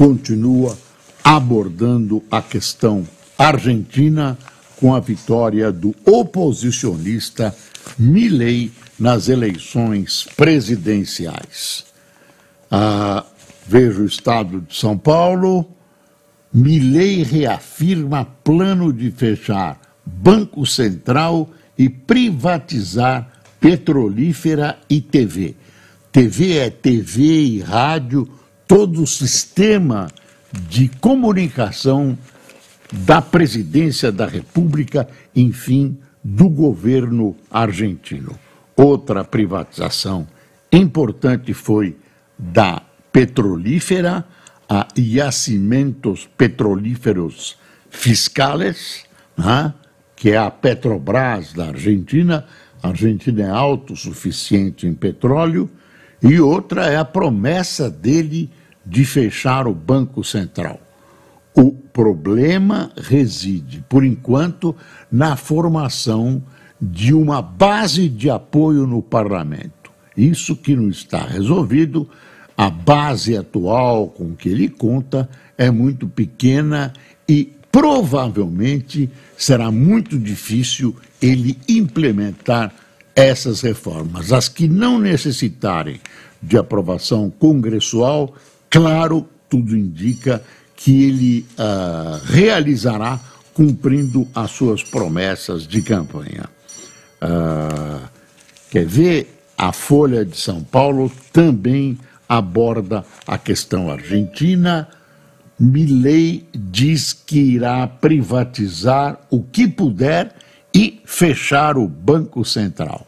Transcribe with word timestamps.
continua 0.00 0.78
abordando 1.22 2.24
a 2.30 2.40
questão 2.40 3.06
argentina 3.36 4.38
com 4.78 4.94
a 4.94 4.98
vitória 4.98 5.70
do 5.70 5.94
oposicionista 6.06 7.54
Milei 7.98 8.72
nas 8.98 9.28
eleições 9.28 10.26
presidenciais. 10.34 11.84
Ah, 12.70 13.26
veja 13.66 14.00
o 14.00 14.06
estado 14.06 14.62
de 14.62 14.74
São 14.74 14.96
Paulo. 14.96 15.70
Milei 16.50 17.22
reafirma 17.22 18.24
plano 18.24 18.94
de 18.94 19.10
fechar 19.10 19.78
Banco 20.06 20.64
Central 20.64 21.50
e 21.76 21.90
privatizar 21.90 23.30
petrolífera 23.60 24.78
e 24.88 25.02
TV. 25.02 25.54
TV 26.10 26.56
é 26.56 26.70
TV 26.70 27.22
e 27.22 27.60
rádio 27.60 28.39
todo 28.70 29.02
o 29.02 29.06
sistema 29.06 30.06
de 30.68 30.88
comunicação 31.00 32.16
da 32.92 33.20
presidência 33.20 34.12
da 34.12 34.26
República, 34.26 35.08
enfim, 35.34 35.98
do 36.22 36.48
governo 36.48 37.34
argentino. 37.50 38.38
Outra 38.76 39.24
privatização 39.24 40.24
importante 40.70 41.52
foi 41.52 41.96
da 42.38 42.80
petrolífera, 43.10 44.24
a 44.68 44.86
Yacimentos 44.96 46.28
Petrolíferos 46.38 47.58
Fiscales, 47.90 49.02
né, 49.36 49.74
que 50.14 50.30
é 50.30 50.36
a 50.36 50.48
Petrobras 50.48 51.52
da 51.52 51.70
Argentina. 51.70 52.46
A 52.80 52.90
Argentina 52.90 53.42
é 53.42 53.50
autossuficiente 53.50 54.86
em 54.86 54.94
petróleo. 54.94 55.68
E 56.22 56.38
outra 56.38 56.86
é 56.86 56.96
a 56.96 57.04
promessa 57.04 57.90
dele 57.90 58.48
de 58.84 59.04
fechar 59.04 59.66
o 59.66 59.74
Banco 59.74 60.24
Central. 60.24 60.80
O 61.54 61.72
problema 61.72 62.90
reside, 62.96 63.84
por 63.88 64.04
enquanto, 64.04 64.74
na 65.10 65.36
formação 65.36 66.42
de 66.80 67.12
uma 67.12 67.42
base 67.42 68.08
de 68.08 68.30
apoio 68.30 68.86
no 68.86 69.02
parlamento. 69.02 69.90
Isso 70.16 70.56
que 70.56 70.74
não 70.74 70.88
está 70.88 71.24
resolvido, 71.24 72.08
a 72.56 72.70
base 72.70 73.36
atual 73.36 74.08
com 74.08 74.34
que 74.34 74.48
ele 74.48 74.68
conta 74.68 75.28
é 75.56 75.70
muito 75.70 76.08
pequena 76.08 76.92
e 77.28 77.52
provavelmente 77.70 79.10
será 79.36 79.70
muito 79.70 80.18
difícil 80.18 80.94
ele 81.20 81.58
implementar 81.68 82.72
essas 83.14 83.60
reformas. 83.60 84.32
As 84.32 84.48
que 84.48 84.66
não 84.68 84.98
necessitarem 84.98 86.00
de 86.42 86.56
aprovação 86.56 87.30
congressual 87.30 88.34
claro, 88.70 89.28
tudo 89.48 89.76
indica 89.76 90.42
que 90.76 91.04
ele 91.04 91.46
uh, 91.58 92.24
realizará 92.24 93.20
cumprindo 93.52 94.26
as 94.34 94.50
suas 94.52 94.82
promessas 94.82 95.66
de 95.66 95.82
campanha. 95.82 96.48
Uh, 97.20 98.08
quer 98.70 98.86
ver? 98.86 99.36
A 99.58 99.74
Folha 99.74 100.24
de 100.24 100.38
São 100.38 100.62
Paulo 100.64 101.12
também 101.30 101.98
aborda 102.26 103.04
a 103.26 103.36
questão 103.36 103.90
argentina. 103.90 104.88
Milley 105.58 106.46
diz 106.54 107.12
que 107.12 107.38
irá 107.38 107.86
privatizar 107.86 109.20
o 109.28 109.42
que 109.42 109.68
puder 109.68 110.34
e 110.74 111.02
fechar 111.04 111.76
o 111.76 111.86
Banco 111.86 112.42
Central. 112.42 113.06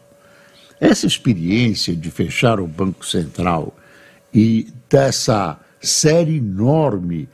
Essa 0.79 1.07
experiência 1.07 1.95
de 1.95 2.11
fechar 2.11 2.59
o 2.59 2.67
Banco 2.67 3.03
Central 3.03 3.75
e 4.31 4.67
dessa 4.87 5.57
série 5.83 6.37
enorme 6.37 7.27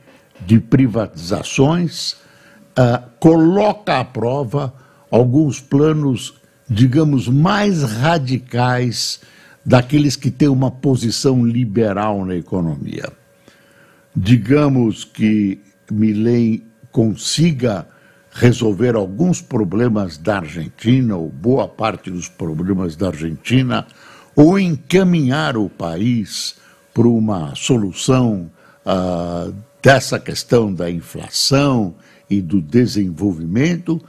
de 0.46 0.58
privatizações 0.58 2.12
uh, 2.12 3.02
coloca 3.18 4.00
à 4.00 4.04
prova 4.04 4.74
alguns 5.10 5.60
planos, 5.60 6.34
digamos, 6.68 7.28
mais 7.28 7.82
radicais 7.82 9.20
daqueles 9.64 10.16
que 10.16 10.30
têm 10.30 10.48
uma 10.48 10.70
posição 10.70 11.44
liberal 11.44 12.24
na 12.24 12.34
economia. 12.34 13.12
Digamos 14.14 15.04
que 15.04 15.60
Milley 15.90 16.64
consiga 16.90 17.86
resolver 18.32 18.94
alguns 18.94 19.40
problemas 19.40 20.16
da 20.16 20.38
Argentina, 20.38 21.16
ou 21.16 21.28
boa 21.28 21.68
parte 21.68 22.10
dos 22.10 22.28
problemas 22.28 22.96
da 22.96 23.08
Argentina, 23.08 23.86
ou 24.34 24.58
encaminhar 24.58 25.56
o 25.56 25.68
país 25.68 26.56
para 26.92 27.08
uma 27.08 27.54
solução 27.54 28.50
uh, 28.84 29.54
dessa 29.82 30.18
questão 30.18 30.72
da 30.72 30.90
inflação 30.90 31.94
e 32.28 32.40
do 32.40 32.60
desenvolvimento, 32.60 34.00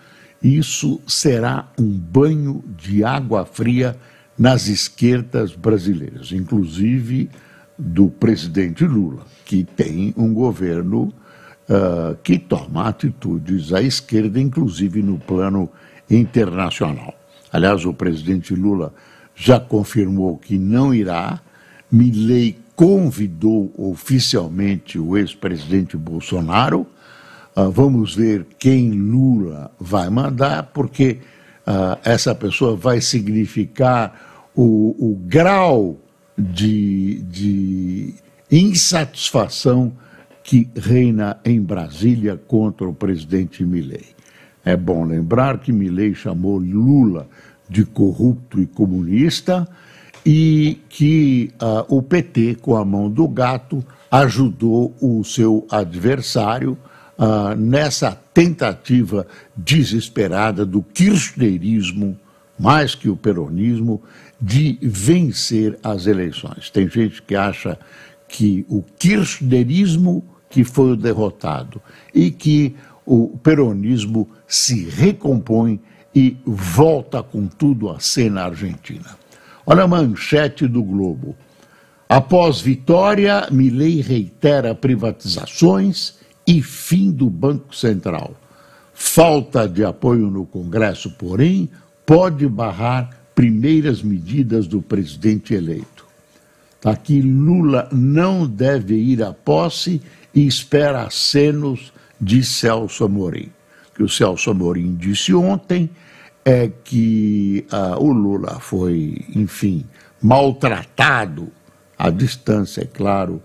isso 0.41 0.99
será 1.07 1.69
um 1.79 1.89
banho 1.89 2.63
de 2.77 3.03
água 3.03 3.45
fria 3.45 3.95
nas 4.37 4.67
esquerdas 4.67 5.55
brasileiras, 5.55 6.31
inclusive 6.31 7.29
do 7.77 8.09
presidente 8.09 8.85
Lula, 8.85 9.25
que 9.45 9.63
tem 9.63 10.13
um 10.17 10.33
governo 10.33 11.13
uh, 11.69 12.15
que 12.23 12.37
toma 12.37 12.87
atitudes 12.87 13.71
à 13.73 13.81
esquerda, 13.81 14.39
inclusive 14.39 15.01
no 15.01 15.17
plano 15.17 15.69
internacional. 16.09 17.13
Aliás, 17.51 17.85
o 17.85 17.93
presidente 17.93 18.55
Lula 18.55 18.93
já 19.35 19.59
confirmou 19.59 20.37
que 20.37 20.57
não 20.57 20.93
irá. 20.93 21.39
Milley 21.91 22.57
convidou 22.81 23.71
oficialmente 23.77 24.97
o 24.97 25.15
ex-presidente 25.15 25.95
Bolsonaro. 25.95 26.87
Uh, 27.55 27.69
vamos 27.69 28.15
ver 28.15 28.43
quem 28.57 28.89
Lula 28.89 29.69
vai 29.79 30.09
mandar, 30.09 30.63
porque 30.73 31.19
uh, 31.67 31.99
essa 32.03 32.33
pessoa 32.33 32.75
vai 32.75 32.99
significar 32.99 34.49
o, 34.55 34.95
o 34.97 35.15
grau 35.27 35.99
de, 36.35 37.21
de 37.29 38.15
insatisfação 38.51 39.93
que 40.43 40.67
reina 40.75 41.39
em 41.45 41.61
Brasília 41.61 42.35
contra 42.35 42.89
o 42.89 42.95
presidente 42.95 43.63
Milley. 43.63 44.07
É 44.65 44.75
bom 44.75 45.05
lembrar 45.05 45.59
que 45.59 45.71
Milley 45.71 46.15
chamou 46.15 46.57
Lula 46.57 47.27
de 47.69 47.85
corrupto 47.85 48.59
e 48.59 48.65
comunista 48.65 49.67
e 50.25 50.79
que 50.89 51.51
uh, 51.61 51.95
o 51.95 52.01
PT, 52.01 52.57
com 52.61 52.75
a 52.75 52.85
mão 52.85 53.09
do 53.09 53.27
gato, 53.27 53.83
ajudou 54.09 54.95
o 55.01 55.23
seu 55.23 55.65
adversário 55.69 56.77
uh, 57.17 57.55
nessa 57.55 58.17
tentativa 58.33 59.25
desesperada 59.55 60.65
do 60.65 60.83
kirchnerismo, 60.83 62.17
mais 62.59 62.93
que 62.93 63.09
o 63.09 63.17
peronismo, 63.17 64.01
de 64.39 64.77
vencer 64.81 65.77
as 65.83 66.07
eleições. 66.07 66.69
Tem 66.69 66.87
gente 66.89 67.21
que 67.21 67.35
acha 67.35 67.77
que 68.27 68.65
o 68.69 68.83
kirchnerismo 68.97 70.23
que 70.49 70.63
foi 70.63 70.91
o 70.91 70.95
derrotado 70.95 71.81
e 72.13 72.29
que 72.29 72.75
o 73.05 73.37
peronismo 73.37 74.29
se 74.47 74.85
recompõe 74.85 75.79
e 76.13 76.37
volta 76.45 77.23
com 77.23 77.47
tudo 77.47 77.89
à 77.89 77.99
cena 77.99 78.43
argentina. 78.43 79.17
Olha 79.71 79.83
a 79.83 79.87
manchete 79.87 80.67
do 80.67 80.83
Globo. 80.83 81.33
Após 82.09 82.59
vitória, 82.59 83.47
Milei 83.49 84.01
reitera 84.01 84.75
privatizações 84.75 86.15
e 86.45 86.61
fim 86.61 87.09
do 87.09 87.29
Banco 87.29 87.73
Central. 87.73 88.35
Falta 88.93 89.69
de 89.69 89.85
apoio 89.85 90.29
no 90.29 90.45
Congresso, 90.45 91.11
porém, 91.11 91.69
pode 92.05 92.45
barrar 92.49 93.11
primeiras 93.33 94.03
medidas 94.03 94.67
do 94.67 94.81
presidente 94.81 95.53
eleito. 95.53 96.05
Está 96.75 96.91
aqui: 96.91 97.21
Lula 97.21 97.87
não 97.93 98.45
deve 98.45 98.95
ir 98.95 99.23
à 99.23 99.31
posse 99.31 100.01
e 100.35 100.45
espera 100.45 101.03
acenos 101.03 101.93
de 102.19 102.43
Celso 102.43 103.05
Amorim. 103.05 103.49
Que 103.95 104.03
o 104.03 104.09
Celso 104.09 104.51
Amorim 104.51 104.95
disse 104.95 105.33
ontem 105.33 105.89
é 106.43 106.69
que 106.83 107.65
uh, 107.71 108.03
o 108.03 108.11
Lula 108.11 108.59
foi, 108.59 109.25
enfim, 109.35 109.85
maltratado 110.21 111.49
à 111.97 112.09
distância, 112.09 112.81
é 112.81 112.85
claro, 112.85 113.41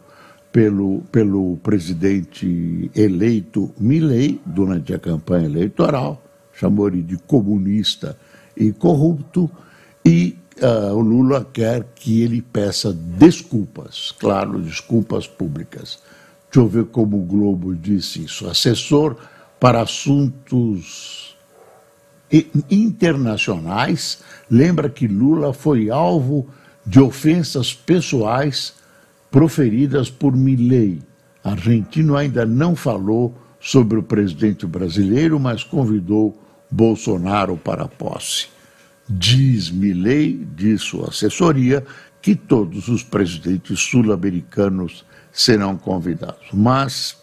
pelo, 0.51 1.03
pelo 1.13 1.59
presidente 1.59 2.91
eleito 2.95 3.71
Milley 3.79 4.41
durante 4.47 4.95
a 4.95 4.99
campanha 4.99 5.47
eleitoral, 5.47 6.23
chamou 6.53 6.89
ele 6.89 7.03
de 7.03 7.19
comunista 7.19 8.17
e 8.57 8.73
corrupto, 8.73 9.51
e 10.03 10.39
uh, 10.63 10.95
o 10.95 11.01
Lula 11.01 11.47
quer 11.53 11.85
que 11.95 12.23
ele 12.23 12.41
peça 12.41 12.93
desculpas, 12.93 14.15
claro, 14.19 14.59
desculpas 14.59 15.27
públicas. 15.27 15.99
Deixa 16.51 16.61
eu 16.61 16.69
ver 16.69 16.87
como 16.87 17.19
o 17.19 17.25
Globo 17.25 17.75
disse 17.75 18.25
isso. 18.25 18.49
Assessor 18.49 19.17
para 19.61 19.83
assuntos 19.83 21.36
internacionais 22.71 24.19
lembra 24.51 24.89
que 24.89 25.07
Lula 25.07 25.53
foi 25.53 25.91
alvo 25.91 26.49
de 26.85 27.01
ofensas 27.01 27.73
pessoais 27.73 28.75
proferidas 29.31 30.11
por 30.11 30.37
Milley. 30.37 31.03
Argentino 31.43 32.17
ainda 32.17 32.45
não 32.45 32.75
falou 32.75 33.35
sobre 33.61 33.99
o 33.99 34.03
presidente 34.03 34.67
brasileiro, 34.67 35.39
mas 35.39 35.63
convidou 35.65 36.37
Bolsonaro 36.71 37.57
para 37.57 37.85
a 37.85 37.89
posse. 37.89 38.49
Diz 39.09 39.71
Milley, 39.71 40.47
diz 40.55 40.83
sua 40.83 41.09
assessoria, 41.09 41.85
que 42.21 42.35
todos 42.35 42.89
os 42.89 43.05
presidentes 43.05 43.79
sul-americanos 43.79 45.05
serão 45.31 45.77
convidados, 45.77 46.49
mas 46.53 47.17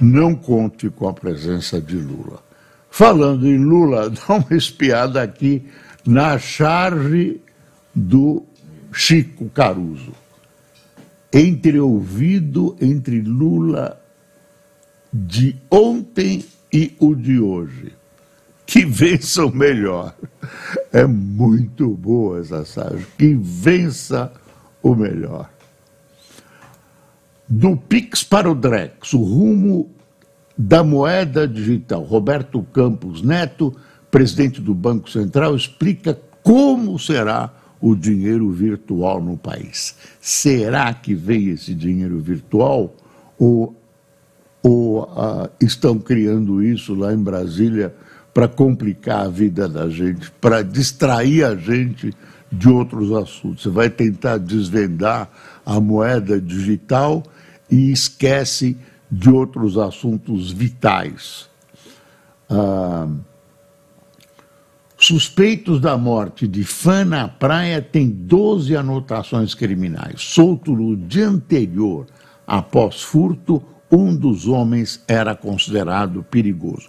não 0.00 0.34
conte 0.34 0.90
com 0.90 1.08
a 1.08 1.12
presença 1.12 1.80
de 1.80 1.96
Lula. 1.96 2.43
Falando 2.96 3.48
em 3.48 3.58
Lula, 3.58 4.06
dá 4.28 4.36
uma 4.36 4.56
espiada 4.56 5.20
aqui 5.20 5.66
na 6.06 6.38
charge 6.38 7.40
do 7.92 8.44
Chico 8.92 9.50
Caruso. 9.50 10.12
Entreouvido 11.32 12.76
entre 12.80 13.20
Lula 13.20 14.00
de 15.12 15.56
ontem 15.68 16.44
e 16.72 16.94
o 17.00 17.16
de 17.16 17.40
hoje. 17.40 17.92
Que 18.64 18.86
vença 18.86 19.44
o 19.44 19.52
melhor. 19.52 20.14
É 20.92 21.04
muito 21.04 21.88
boa 21.88 22.38
essa 22.38 22.64
charge. 22.64 23.04
Que 23.18 23.34
vença 23.34 24.32
o 24.80 24.94
melhor. 24.94 25.50
Do 27.48 27.76
Pix 27.76 28.22
para 28.22 28.48
o 28.48 28.54
Drex, 28.54 29.12
o 29.14 29.18
rumo 29.24 29.90
da 30.56 30.84
moeda 30.84 31.46
digital. 31.46 32.02
Roberto 32.02 32.62
Campos 32.72 33.22
Neto, 33.22 33.74
presidente 34.10 34.60
do 34.60 34.74
Banco 34.74 35.10
Central, 35.10 35.56
explica 35.56 36.18
como 36.42 36.98
será 36.98 37.52
o 37.80 37.94
dinheiro 37.94 38.50
virtual 38.50 39.20
no 39.20 39.36
país. 39.36 39.96
Será 40.20 40.92
que 40.94 41.14
vem 41.14 41.48
esse 41.48 41.74
dinheiro 41.74 42.18
virtual 42.20 42.94
ou, 43.38 43.74
ou 44.62 45.02
uh, 45.02 45.50
estão 45.60 45.98
criando 45.98 46.62
isso 46.62 46.94
lá 46.94 47.12
em 47.12 47.22
Brasília 47.22 47.94
para 48.32 48.48
complicar 48.48 49.26
a 49.26 49.28
vida 49.28 49.68
da 49.68 49.88
gente, 49.90 50.30
para 50.40 50.62
distrair 50.62 51.44
a 51.44 51.54
gente 51.54 52.14
de 52.50 52.68
outros 52.68 53.12
assuntos? 53.12 53.64
Você 53.64 53.68
vai 53.68 53.90
tentar 53.90 54.38
desvendar 54.38 55.28
a 55.66 55.80
moeda 55.80 56.40
digital 56.40 57.22
e 57.70 57.90
esquece 57.90 58.76
de 59.14 59.30
outros 59.30 59.78
assuntos 59.78 60.50
vitais. 60.50 61.48
Ah, 62.48 63.08
suspeitos 64.98 65.80
da 65.80 65.96
morte 65.96 66.48
de 66.48 66.64
fã 66.64 67.04
na 67.04 67.28
praia 67.28 67.80
têm 67.80 68.08
12 68.08 68.76
anotações 68.76 69.54
criminais. 69.54 70.20
Solto 70.20 70.72
no 70.72 70.96
dia 70.96 71.28
anterior, 71.28 72.06
após 72.46 73.02
furto, 73.02 73.62
um 73.90 74.14
dos 74.14 74.48
homens 74.48 75.02
era 75.06 75.34
considerado 75.34 76.24
perigoso. 76.24 76.88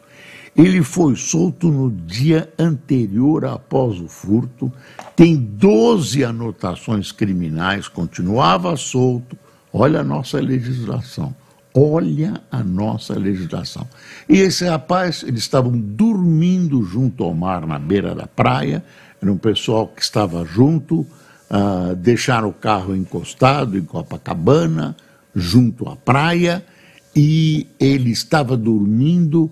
Ele 0.55 0.81
foi 0.81 1.15
solto 1.17 1.67
no 1.67 1.91
dia 1.91 2.51
anterior 2.57 3.43
após 3.45 3.99
o 3.99 4.07
furto, 4.07 4.71
tem 5.13 5.35
12 5.35 6.23
anotações 6.23 7.11
criminais, 7.11 7.89
continuava 7.89 8.75
solto, 8.77 9.37
Olha 9.77 9.99
a 9.99 10.03
nossa 10.05 10.39
legislação. 10.39 11.35
Olha 11.77 12.41
a 12.49 12.63
nossa 12.63 13.19
legislação. 13.19 13.85
E 14.29 14.37
esse 14.37 14.63
rapaz, 14.63 15.23
eles 15.23 15.41
estavam 15.41 15.77
dormindo 15.77 16.81
junto 16.83 17.21
ao 17.25 17.33
mar, 17.33 17.67
na 17.67 17.77
beira 17.77 18.15
da 18.15 18.25
praia. 18.25 18.81
Era 19.21 19.29
um 19.29 19.37
pessoal 19.37 19.85
que 19.85 20.01
estava 20.01 20.45
junto, 20.45 21.01
uh, 21.01 21.93
deixaram 21.97 22.47
o 22.47 22.53
carro 22.53 22.95
encostado 22.95 23.77
em 23.77 23.83
Copacabana, 23.83 24.95
junto 25.35 25.89
à 25.89 25.97
praia, 25.97 26.65
e 27.13 27.67
ele 27.77 28.11
estava 28.11 28.55
dormindo 28.55 29.51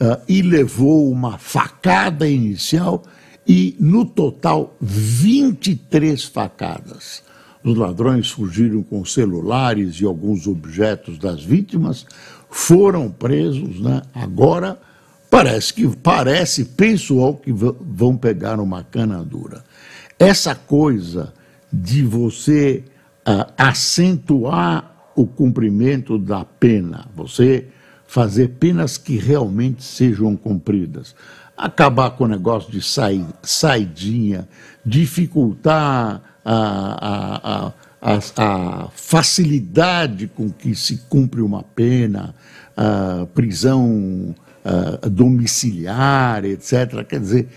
uh, 0.00 0.22
e 0.28 0.42
levou 0.42 1.10
uma 1.10 1.38
facada 1.38 2.28
inicial 2.28 3.02
e, 3.44 3.76
no 3.80 4.04
total, 4.04 4.76
23 4.80 6.22
facadas. 6.22 7.24
Os 7.64 7.78
ladrões 7.78 8.30
fugiram 8.30 8.82
com 8.82 9.02
celulares 9.06 9.98
e 9.98 10.04
alguns 10.04 10.46
objetos 10.46 11.16
das 11.18 11.42
vítimas, 11.42 12.06
foram 12.50 13.10
presos, 13.10 13.80
né? 13.80 14.02
Agora 14.14 14.78
parece 15.30 15.72
que 15.72 15.88
parece, 15.96 16.66
pessoal 16.66 17.34
que 17.34 17.50
vão 17.52 18.18
pegar 18.18 18.60
uma 18.60 18.84
cana 18.84 19.24
dura. 19.24 19.64
Essa 20.18 20.54
coisa 20.54 21.32
de 21.72 22.04
você 22.04 22.84
uh, 23.26 23.50
acentuar 23.56 25.10
o 25.16 25.26
cumprimento 25.26 26.18
da 26.18 26.44
pena, 26.44 27.06
você 27.16 27.66
fazer 28.06 28.48
penas 28.60 28.98
que 28.98 29.16
realmente 29.16 29.82
sejam 29.82 30.36
cumpridas, 30.36 31.16
acabar 31.56 32.10
com 32.10 32.24
o 32.24 32.28
negócio 32.28 32.70
de 32.70 32.80
saidinha, 33.42 34.46
dificultar 34.84 36.33
a, 36.44 37.72
a, 38.02 38.12
a, 38.16 38.18
a 38.36 38.88
facilidade 38.90 40.26
com 40.26 40.50
que 40.50 40.74
se 40.74 40.98
cumpre 41.08 41.40
uma 41.40 41.62
pena, 41.62 42.34
a 42.76 43.26
prisão 43.34 44.34
domiciliar, 45.10 46.44
etc. 46.44 47.04
Quer 47.08 47.20
dizer, 47.20 47.48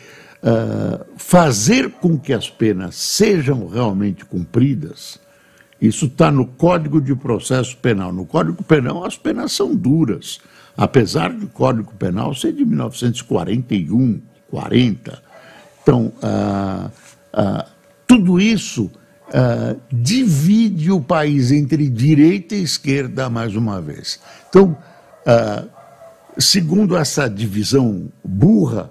fazer 1.17 1.89
com 1.91 2.17
que 2.17 2.33
as 2.33 2.49
penas 2.49 2.95
sejam 2.95 3.67
realmente 3.67 4.25
cumpridas, 4.25 5.19
isso 5.81 6.05
está 6.05 6.31
no 6.31 6.45
Código 6.45 6.99
de 6.99 7.15
Processo 7.15 7.77
Penal. 7.77 8.11
No 8.11 8.25
Código 8.25 8.63
Penal 8.63 9.05
as 9.05 9.17
penas 9.17 9.51
são 9.51 9.75
duras, 9.75 10.39
apesar 10.75 11.31
do 11.31 11.47
Código 11.47 11.93
Penal 11.93 12.33
ser 12.33 12.53
de 12.53 12.65
1941, 12.65 14.21
40. 14.49 15.21
Então, 15.81 16.11
ah, 16.21 16.89
tudo 18.27 18.41
isso 18.41 18.91
uh, 19.29 19.79
divide 19.89 20.91
o 20.91 20.99
país 20.99 21.49
entre 21.49 21.89
direita 21.89 22.55
e 22.55 22.61
esquerda 22.61 23.29
mais 23.29 23.55
uma 23.55 23.81
vez. 23.81 24.19
Então, 24.49 24.77
uh, 25.25 25.69
segundo 26.37 26.97
essa 26.97 27.29
divisão 27.29 28.09
burra, 28.21 28.89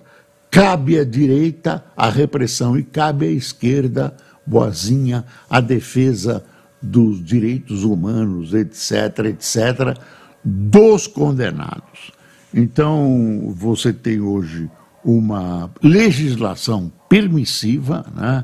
cabe 0.50 0.98
à 0.98 1.04
direita 1.04 1.84
a 1.94 2.08
repressão 2.08 2.78
e 2.78 2.82
cabe 2.82 3.26
à 3.26 3.30
esquerda, 3.30 4.16
boazinha, 4.46 5.22
a 5.50 5.60
defesa 5.60 6.42
dos 6.80 7.22
direitos 7.22 7.84
humanos, 7.84 8.54
etc., 8.54 9.26
etc., 9.26 9.98
dos 10.42 11.06
condenados. 11.06 12.10
Então, 12.54 13.52
você 13.54 13.92
tem 13.92 14.18
hoje 14.18 14.70
uma 15.04 15.70
legislação 15.82 16.90
permissiva, 17.06 18.06
né? 18.16 18.42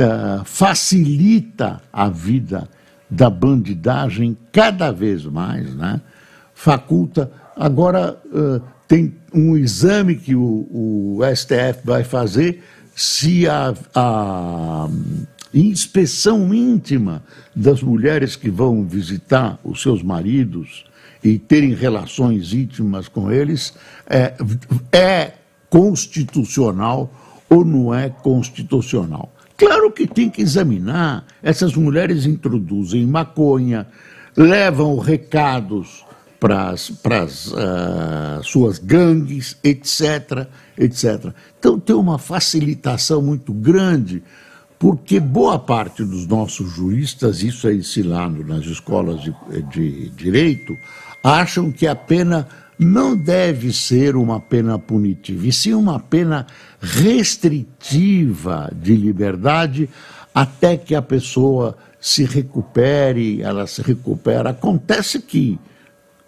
Uh, 0.00 0.44
facilita 0.44 1.80
a 1.92 2.08
vida 2.08 2.68
da 3.08 3.28
bandidagem 3.28 4.36
cada 4.52 4.90
vez 4.90 5.24
mais, 5.24 5.74
né? 5.74 6.00
faculta. 6.54 7.30
Agora 7.56 8.20
uh, 8.26 8.62
tem 8.86 9.14
um 9.32 9.56
exame 9.56 10.16
que 10.16 10.34
o, 10.34 10.68
o, 10.70 11.20
STF 11.34 11.80
vai 11.84 12.04
fazer 12.04 12.62
se 12.94 13.48
a, 13.48 13.74
a 13.94 14.88
inspeção 15.54 16.52
íntima 16.54 17.22
das 17.54 17.82
mulheres 17.82 18.36
que 18.36 18.50
vão 18.50 18.84
visitar 18.84 19.58
os 19.64 19.80
seus 19.80 20.02
maridos 20.02 20.84
e 21.22 21.38
terem 21.38 21.74
relações 21.74 22.52
íntimas 22.52 23.08
com 23.08 23.30
eles 23.30 23.74
é, 24.06 24.34
é 24.92 25.32
constitucional 25.68 27.12
ou 27.48 27.64
não 27.64 27.94
é 27.94 28.08
constitucional. 28.08 29.32
Claro 29.60 29.92
que 29.92 30.06
tem 30.06 30.30
que 30.30 30.40
examinar. 30.40 31.26
Essas 31.42 31.74
mulheres 31.74 32.24
introduzem 32.24 33.06
maconha, 33.06 33.86
levam 34.34 34.98
recados 34.98 36.02
para 36.40 36.70
as 36.70 36.88
uh, 36.88 38.42
suas 38.42 38.78
gangues, 38.78 39.58
etc, 39.62 40.48
etc. 40.78 41.34
Então 41.58 41.78
tem 41.78 41.94
uma 41.94 42.18
facilitação 42.18 43.20
muito 43.20 43.52
grande 43.52 44.22
porque 44.78 45.20
boa 45.20 45.58
parte 45.58 46.02
dos 46.02 46.26
nossos 46.26 46.72
juristas, 46.72 47.42
isso 47.42 47.68
é 47.68 47.74
ensinado 47.74 48.42
nas 48.42 48.64
escolas 48.64 49.20
de, 49.20 49.34
de 49.70 50.08
direito, 50.08 50.74
acham 51.22 51.70
que 51.70 51.86
a 51.86 51.94
pena 51.94 52.48
não 52.80 53.14
deve 53.14 53.74
ser 53.74 54.16
uma 54.16 54.40
pena 54.40 54.78
punitiva, 54.78 55.46
e 55.46 55.52
sim 55.52 55.74
uma 55.74 56.00
pena 56.00 56.46
restritiva 56.80 58.72
de 58.74 58.96
liberdade 58.96 59.86
até 60.34 60.78
que 60.78 60.94
a 60.94 61.02
pessoa 61.02 61.76
se 62.00 62.24
recupere, 62.24 63.42
ela 63.42 63.66
se 63.66 63.82
recupera. 63.82 64.48
Acontece 64.48 65.20
que 65.20 65.58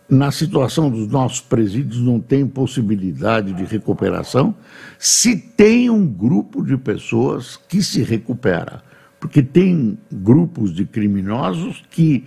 na 0.06 0.30
situação 0.30 0.90
dos 0.90 1.08
nossos 1.08 1.40
presídios 1.40 2.02
não 2.02 2.20
tem 2.20 2.46
possibilidade 2.46 3.54
de 3.54 3.64
recuperação, 3.64 4.54
se 4.98 5.34
tem 5.34 5.88
um 5.88 6.06
grupo 6.06 6.62
de 6.62 6.76
pessoas 6.76 7.58
que 7.66 7.82
se 7.82 8.02
recupera. 8.02 8.82
Porque 9.18 9.42
tem 9.42 9.96
grupos 10.12 10.74
de 10.74 10.84
criminosos 10.84 11.82
que 11.90 12.26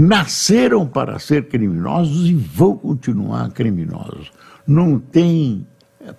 nasceram 0.00 0.86
para 0.86 1.18
ser 1.18 1.48
criminosos 1.48 2.26
e 2.26 2.32
vão 2.32 2.74
continuar 2.74 3.50
criminosos. 3.50 4.32
Não 4.66 4.98
tem 4.98 5.66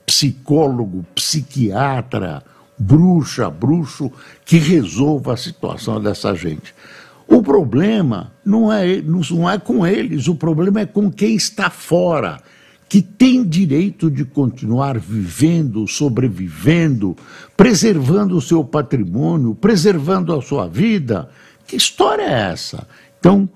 psicólogo, 0.06 1.04
psiquiatra, 1.16 2.44
bruxa, 2.78 3.50
bruxo 3.50 4.12
que 4.46 4.58
resolva 4.58 5.34
a 5.34 5.38
situação 5.38 6.00
dessa 6.00 6.36
gente. 6.36 6.76
O 7.28 7.42
problema 7.42 8.32
não 8.46 8.72
é, 8.72 9.02
não 9.02 9.50
é 9.50 9.58
com 9.58 9.88
eles, 9.88 10.28
o 10.28 10.36
problema 10.36 10.82
é 10.82 10.86
com 10.86 11.12
quem 11.12 11.36
está 11.36 11.72
fora, 11.72 12.40
que 12.88 13.02
tem 13.02 13.44
direito 13.44 14.12
de 14.12 14.26
continuar 14.26 15.00
vivendo, 15.00 15.88
sobrevivendo, 15.88 17.16
preservando 17.58 18.38
o 18.38 18.42
seu 18.42 18.64
patrimônio, 18.64 19.56
preservando 19.56 20.36
a 20.36 20.42
sua 20.42 20.68
vida. 20.68 21.30
Que 21.66 21.78
história 21.78 22.24
é 22.24 22.52
essa? 22.52 22.86
Então, 23.18 23.50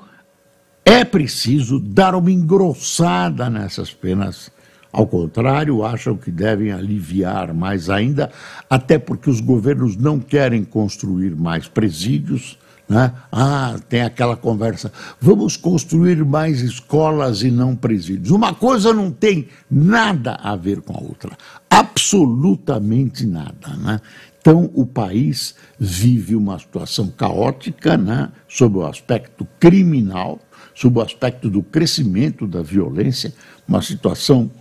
é 0.86 1.04
preciso 1.04 1.80
dar 1.80 2.13
uma 2.13 2.32
engrossada 2.32 3.50
nessas 3.50 3.92
penas. 3.92 4.51
Ao 4.94 5.06
contrário, 5.06 5.84
acham 5.84 6.15
que 6.15 6.32
devem 6.32 6.72
aliviar 6.72 7.54
mais 7.54 7.89
ainda, 7.89 8.32
até 8.70 8.98
porque 8.98 9.30
os 9.30 9.42
governos 9.42 9.98
não 9.98 10.20
querem 10.20 10.63
construir 10.63 11.36
mais 11.36 11.68
presídios 11.68 12.58
né? 12.88 13.12
Ah, 13.32 13.77
tem 13.89 14.01
aquela 14.01 14.38
conversa. 14.38 14.92
Vamos 15.20 15.58
construir 15.58 16.24
mais 16.24 16.62
escolas 16.62 17.42
e 17.42 17.50
não 17.50 17.75
presídios. 17.75 18.30
Uma 18.30 18.54
coisa 18.54 18.94
não 18.94 19.12
tem 19.12 19.48
nada 19.70 20.36
a 20.36 20.56
ver 20.56 20.82
com 20.82 20.96
a 20.96 21.01
outra. 21.01 21.36
Absolutamente 21.70 23.25
nada. 23.25 23.75
Né? 23.77 24.00
Então, 24.39 24.70
o 24.75 24.86
país 24.86 25.56
vive 25.80 26.36
uma 26.36 26.60
situação 26.60 27.08
caótica 27.08 27.98
né, 27.98 28.30
sob 28.48 28.77
o 28.77 28.86
aspecto 28.86 29.48
criminal, 29.60 30.39
sob 30.75 31.00
o 31.00 31.01
aspecto 31.01 31.50
do 31.50 31.63
crescimento 31.63 32.46
da 32.46 32.62
violência, 32.62 33.34
uma 33.67 33.82
situação 33.82 34.51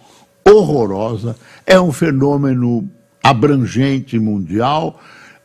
horrorosa. 0.42 1.36
É 1.66 1.78
um 1.78 1.92
fenômeno 1.92 2.88
abrangente 3.22 4.18
mundial 4.18 4.98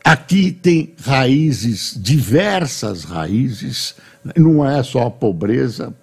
Aqui 0.04 0.52
tem 0.52 0.94
raízes, 1.02 1.94
diversas 1.96 3.04
raízes, 3.04 3.96
não 4.36 4.68
é 4.68 4.82
só 4.82 5.08
a 5.08 5.12
pobreza, 5.12 5.94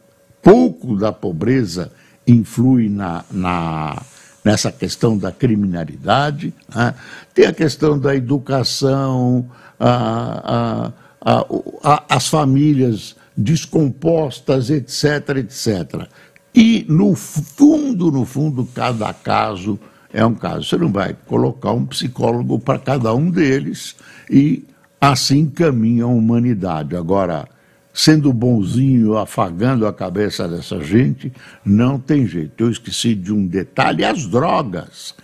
pouco 0.43 0.97
da 0.97 1.13
pobreza 1.13 1.91
influi 2.27 2.89
na, 2.89 3.25
na 3.31 4.03
nessa 4.45 4.71
questão 4.71 5.19
da 5.19 5.33
criminalidade, 5.33 6.55
né? 6.73 6.95
tem 7.35 7.47
a 7.47 7.53
questão 7.53 7.99
da 7.99 8.15
educação, 8.15 9.51
a, 9.81 10.93
a, 11.21 11.45
a, 11.83 12.05
as 12.09 12.29
famílias 12.29 13.17
descompostas, 13.37 14.71
etc, 14.71 15.37
etc. 15.37 16.09
E, 16.55 16.87
no 16.89 17.15
fundo, 17.15 18.11
no 18.11 18.25
fundo, 18.25 18.65
cada 18.75 19.13
caso 19.13 19.79
é 20.13 20.25
um 20.25 20.35
caso. 20.35 20.65
Você 20.65 20.77
não 20.79 20.91
vai 20.91 21.15
colocar 21.27 21.73
um 21.73 21.85
psicólogo 21.85 22.59
para 22.59 22.79
cada 22.79 23.15
um 23.15 23.31
deles 23.31 23.95
e 24.31 24.65
assim 24.99 25.47
caminha 25.47 26.05
a 26.05 26.09
humanidade. 26.09 26.97
Agora, 26.97 27.47
sendo 27.93 28.33
bonzinho, 28.33 29.19
afagando 29.19 29.87
a 29.87 29.93
cabeça 29.93 30.49
dessa 30.49 30.81
gente, 30.81 31.31
não 31.63 31.99
tem 31.99 32.27
jeito. 32.27 32.65
Eu 32.65 32.71
esqueci 32.71 33.15
de 33.15 33.33
um 33.33 33.47
detalhe: 33.47 34.05
as 34.05 34.27
drogas, 34.27 35.15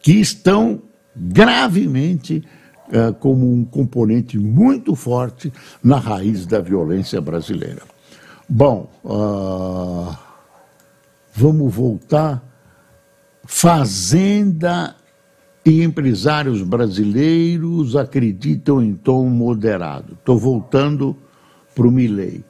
que 0.00 0.12
estão 0.12 0.82
gravemente 1.14 2.42
uh, 2.88 3.12
como 3.14 3.50
um 3.52 3.64
componente 3.64 4.38
muito 4.38 4.94
forte 4.94 5.52
na 5.82 5.98
raiz 5.98 6.46
da 6.46 6.60
violência 6.60 7.20
brasileira. 7.20 7.82
Bom, 8.48 8.90
uh, 9.04 10.16
vamos 11.34 11.74
voltar 11.74 12.48
Fazenda 13.50 14.94
e 15.64 15.82
empresários 15.82 16.62
brasileiros 16.62 17.96
acreditam 17.96 18.82
em 18.82 18.92
tom 18.92 19.24
moderado. 19.30 20.12
Estou 20.12 20.38
voltando 20.38 21.16
para 21.74 21.88
o 21.88 21.90
Milley. 21.90 22.44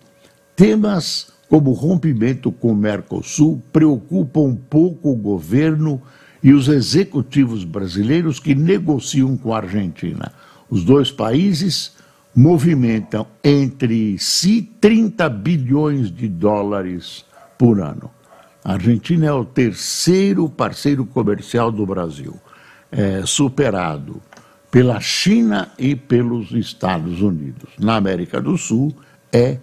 Temas 0.56 1.32
como 1.48 1.70
rompimento 1.70 2.50
com 2.50 2.72
o 2.72 2.76
Mercosul 2.76 3.62
preocupam 3.72 4.40
um 4.40 4.56
pouco 4.56 5.10
o 5.10 5.16
governo 5.16 6.02
e 6.42 6.52
os 6.52 6.68
executivos 6.68 7.64
brasileiros 7.64 8.38
que 8.38 8.54
negociam 8.54 9.36
com 9.36 9.52
a 9.52 9.58
Argentina. 9.58 10.32
Os 10.70 10.84
dois 10.84 11.10
países 11.10 11.96
movimentam 12.34 13.26
entre 13.42 14.18
si 14.18 14.62
30 14.80 15.28
bilhões 15.28 16.10
de 16.10 16.28
dólares 16.28 17.24
por 17.56 17.80
ano. 17.80 18.10
A 18.64 18.74
Argentina 18.74 19.26
é 19.26 19.32
o 19.32 19.44
terceiro 19.44 20.48
parceiro 20.48 21.04
comercial 21.06 21.72
do 21.72 21.86
Brasil, 21.86 22.36
é, 22.92 23.22
superado 23.24 24.20
pela 24.70 25.00
China 25.00 25.72
e 25.78 25.96
pelos 25.96 26.52
Estados 26.52 27.22
Unidos. 27.22 27.70
Na 27.78 27.96
América 27.96 28.40
do 28.40 28.56
Sul 28.58 28.94
é 29.32 29.58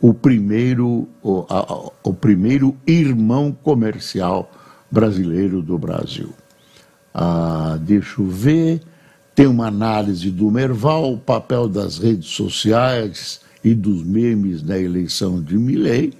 o 0.00 0.14
primeiro, 0.14 1.08
o, 1.22 1.46
a, 1.48 1.90
o 2.02 2.14
primeiro 2.14 2.76
irmão 2.86 3.52
comercial 3.52 4.50
brasileiro 4.90 5.62
do 5.62 5.78
Brasil. 5.78 6.30
Ah, 7.14 7.78
deixa 7.80 8.20
eu 8.20 8.26
ver, 8.26 8.80
tem 9.34 9.46
uma 9.46 9.68
análise 9.68 10.30
do 10.30 10.50
Merval, 10.50 11.14
o 11.14 11.18
papel 11.18 11.68
das 11.68 11.98
redes 11.98 12.28
sociais 12.28 13.40
e 13.64 13.74
dos 13.74 14.02
memes 14.02 14.62
na 14.62 14.78
eleição 14.78 15.42
de 15.42 15.56
Milley. 15.56 16.12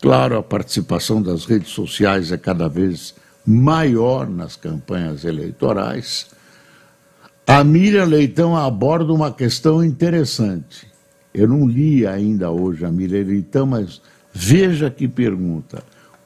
Claro, 0.00 0.36
a 0.36 0.42
participação 0.42 1.22
das 1.22 1.44
redes 1.44 1.70
sociais 1.70 2.32
é 2.32 2.36
cada 2.36 2.68
vez 2.68 3.14
maior 3.46 4.28
nas 4.28 4.56
campanhas 4.56 5.24
eleitorais. 5.24 6.26
A 7.46 7.62
Miriam 7.64 8.04
Leitão 8.04 8.56
aborda 8.56 9.12
uma 9.12 9.32
questão 9.32 9.84
interessante. 9.84 10.86
Eu 11.34 11.48
não 11.48 11.66
li 11.66 12.06
ainda 12.06 12.50
hoje 12.50 12.84
a 12.84 12.90
Miriam 12.90 13.24
Leitão, 13.24 13.66
mas 13.66 14.00
veja 14.32 14.90
que 14.90 15.08
pergunta: 15.08 15.82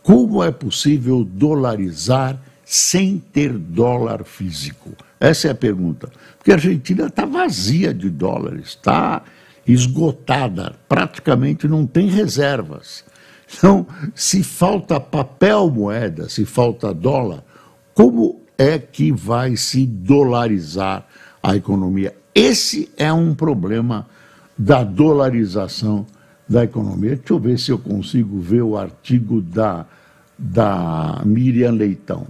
como 0.07 0.41
é 0.41 0.53
possível 0.53 1.25
dolarizar 1.25 2.41
sem 2.65 3.19
ter 3.19 3.53
dólar 3.53 4.23
físico? 4.23 4.93
Essa 5.19 5.49
é 5.49 5.51
a 5.51 5.55
pergunta. 5.55 6.09
Porque 6.39 6.53
a 6.53 6.55
Argentina 6.55 7.07
está 7.07 7.25
vazia 7.25 7.93
de 7.93 8.09
dólares, 8.09 8.69
está 8.69 9.25
esgotada, 9.67 10.77
praticamente 10.89 11.67
não 11.67 11.85
tem 11.85 12.07
reservas. 12.07 13.05
Então, 13.53 13.85
se 14.15 14.45
falta 14.45 15.01
papel 15.01 15.69
moeda, 15.71 16.29
se 16.29 16.45
falta 16.45 16.95
dólar, 16.95 17.43
como 17.93 18.43
é 18.57 18.79
que 18.79 19.11
vai 19.11 19.57
se 19.57 19.85
dolarizar 19.85 21.05
a 21.43 21.57
economia? 21.57 22.15
Esse 22.33 22.89
é 22.97 23.13
um 23.13 23.35
problema 23.35 24.07
da 24.57 24.85
dolarização 24.85 26.07
da 26.49 26.63
economia. 26.63 27.17
Deixa 27.17 27.33
eu 27.33 27.41
ver 27.41 27.59
se 27.59 27.73
eu 27.73 27.79
consigo 27.79 28.39
ver 28.39 28.63
o 28.63 28.77
artigo 28.77 29.41
da, 29.41 29.85
da 30.39 31.23
Miriam 31.25 31.73
Leitão. 31.73 32.27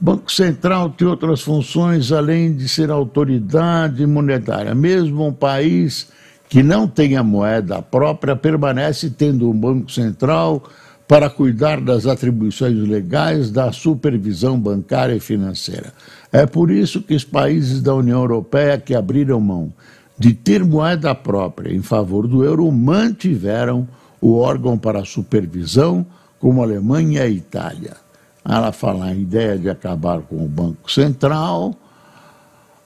O 0.00 0.04
Banco 0.04 0.32
Central 0.32 0.90
tem 0.90 1.06
outras 1.06 1.42
funções 1.42 2.10
além 2.10 2.54
de 2.54 2.68
ser 2.68 2.90
autoridade 2.90 4.06
monetária. 4.06 4.74
Mesmo 4.74 5.26
um 5.26 5.32
país 5.32 6.08
que 6.48 6.62
não 6.62 6.88
tenha 6.88 7.22
moeda 7.22 7.80
própria 7.80 8.34
permanece 8.34 9.10
tendo 9.10 9.50
um 9.50 9.54
Banco 9.54 9.92
Central 9.92 10.64
para 11.06 11.28
cuidar 11.28 11.80
das 11.80 12.06
atribuições 12.06 12.76
legais 12.76 13.50
da 13.50 13.72
supervisão 13.72 14.58
bancária 14.58 15.14
e 15.14 15.20
financeira. 15.20 15.92
É 16.32 16.46
por 16.46 16.70
isso 16.70 17.02
que 17.02 17.14
os 17.14 17.24
países 17.24 17.82
da 17.82 17.94
União 17.94 18.20
Europeia 18.20 18.78
que 18.78 18.94
abriram 18.94 19.40
mão 19.40 19.72
de 20.18 20.32
ter 20.32 20.64
moeda 20.64 21.14
própria 21.14 21.74
em 21.74 21.82
favor 21.82 22.28
do 22.28 22.44
euro 22.44 22.70
mantiveram 22.70 23.88
o 24.20 24.36
órgão 24.36 24.78
para 24.78 25.04
supervisão, 25.04 26.06
como 26.40 26.62
a 26.62 26.64
Alemanha 26.64 27.20
e 27.20 27.22
a 27.22 27.28
Itália. 27.28 27.96
Ela 28.44 28.72
fala 28.72 29.04
a 29.04 29.14
ideia 29.14 29.56
de 29.56 29.70
acabar 29.70 30.22
com 30.22 30.42
o 30.44 30.48
Banco 30.48 30.90
Central, 30.90 31.76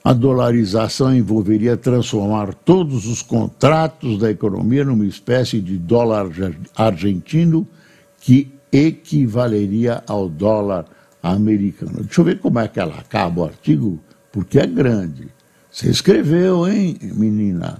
a 0.03 0.13
dolarização 0.13 1.15
envolveria 1.15 1.75
transformar 1.75 2.53
todos 2.53 3.07
os 3.07 3.23
contratos 3.23 4.19
da 4.19 4.29
economia 4.29 4.85
numa 4.85 5.07
espécie 5.07 5.59
de 5.59 5.79
dólar 5.79 6.27
argentino 6.75 7.67
que 8.19 8.53
equivaleria 8.71 10.03
ao 10.05 10.29
dólar 10.29 10.85
americano. 11.23 12.03
Deixa 12.03 12.21
eu 12.21 12.25
ver 12.25 12.39
como 12.39 12.59
é 12.59 12.67
que 12.67 12.79
ela 12.79 12.99
acaba 12.99 13.41
o 13.41 13.45
artigo, 13.45 13.99
porque 14.31 14.59
é 14.59 14.67
grande. 14.67 15.27
Você 15.71 15.89
escreveu, 15.89 16.67
hein, 16.67 16.99
menina? 17.01 17.79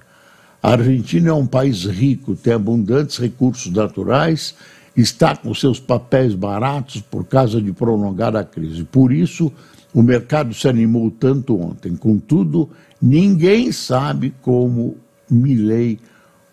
A 0.63 0.72
Argentina 0.72 1.29
é 1.29 1.34
um 1.34 1.46
país 1.46 1.86
rico, 1.86 2.36
tem 2.36 2.53
abundantes 2.53 3.20
recursos 3.20 3.72
naturais, 3.72 4.55
está 4.96 5.36
com 5.36 5.54
seus 5.54 5.80
papéis 5.80 6.34
baratos 6.34 7.02
por 7.02 7.25
causa 7.25 7.62
de 7.62 7.74
prolongada 7.74 8.44
crise. 8.44 8.84
Por 8.84 9.12
isso, 9.12 9.52
o 9.94 10.02
mercado 10.02 10.54
se 10.54 10.68
animou 10.68 11.12
tanto 11.12 11.60
ontem. 11.60 11.96
Contudo, 11.96 12.70
ninguém 13.02 13.72
sabe 13.72 14.34
como 14.42 14.98
Milley 15.30 16.00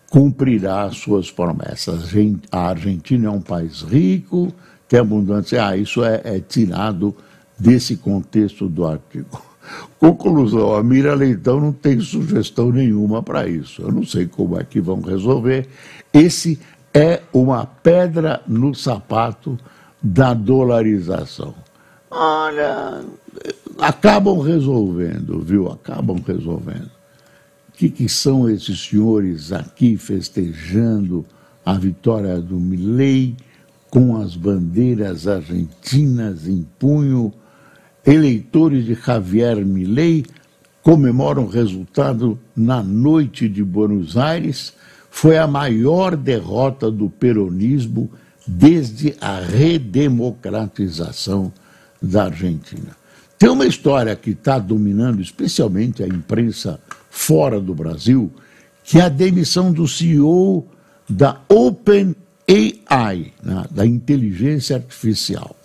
cumprirá 0.09 0.91
suas 0.91 1.31
promessas. 1.31 2.11
A 2.51 2.69
Argentina 2.69 3.27
é 3.27 3.31
um 3.31 3.41
país 3.41 3.81
rico, 3.81 4.53
tem 4.87 4.99
abundância. 4.99 5.65
Ah, 5.65 5.75
isso 5.75 6.03
é, 6.03 6.21
é 6.23 6.39
tirado 6.39 7.15
desse 7.57 7.95
contexto 7.95 8.67
do 8.67 8.85
artigo. 8.85 9.41
Conclusão, 9.97 10.75
a 10.75 10.83
Mira 10.83 11.15
Leitão 11.15 11.59
não 11.59 11.71
tem 11.71 11.99
sugestão 11.99 12.71
nenhuma 12.71 13.23
para 13.23 13.47
isso. 13.47 13.81
Eu 13.81 13.91
não 13.91 14.05
sei 14.05 14.27
como 14.27 14.59
é 14.59 14.63
que 14.63 14.81
vão 14.81 15.01
resolver. 15.01 15.67
Esse 16.13 16.59
é 16.93 17.21
uma 17.33 17.65
pedra 17.65 18.41
no 18.47 18.75
sapato 18.75 19.57
da 20.01 20.33
dolarização. 20.33 21.55
Olha, 22.11 23.01
acabam 23.79 24.39
resolvendo, 24.39 25.39
viu? 25.39 25.71
Acabam 25.71 26.21
resolvendo. 26.25 26.91
O 27.69 27.71
que, 27.75 27.89
que 27.89 28.07
são 28.07 28.47
esses 28.47 28.79
senhores 28.79 29.51
aqui 29.51 29.97
festejando 29.97 31.25
a 31.65 31.73
vitória 31.73 32.39
do 32.39 32.59
Milley 32.59 33.35
com 33.89 34.21
as 34.21 34.35
bandeiras 34.35 35.27
argentinas 35.27 36.47
em 36.47 36.67
punho? 36.77 37.33
Eleitores 38.05 38.85
de 38.85 38.93
Javier 38.93 39.65
Milley 39.65 40.25
comemoram 40.83 41.45
o 41.45 41.49
resultado 41.49 42.37
na 42.55 42.83
noite 42.83 43.49
de 43.49 43.63
Buenos 43.63 44.17
Aires. 44.17 44.73
Foi 45.15 45.37
a 45.37 45.45
maior 45.45 46.17
derrota 46.17 46.89
do 46.89 47.07
peronismo 47.07 48.09
desde 48.47 49.15
a 49.21 49.39
redemocratização 49.39 51.53
da 52.01 52.23
Argentina. 52.25 52.97
Tem 53.37 53.47
uma 53.47 53.67
história 53.67 54.15
que 54.15 54.31
está 54.31 54.57
dominando 54.57 55.21
especialmente 55.21 56.01
a 56.01 56.07
imprensa 56.07 56.79
fora 57.11 57.61
do 57.61 57.75
Brasil, 57.75 58.31
que 58.83 58.97
é 58.97 59.03
a 59.03 59.09
demissão 59.09 59.71
do 59.71 59.87
CEO 59.87 60.65
da 61.07 61.39
OpenAI, 61.47 63.33
né, 63.41 63.65
da 63.69 63.85
inteligência 63.85 64.77
artificial. 64.77 65.55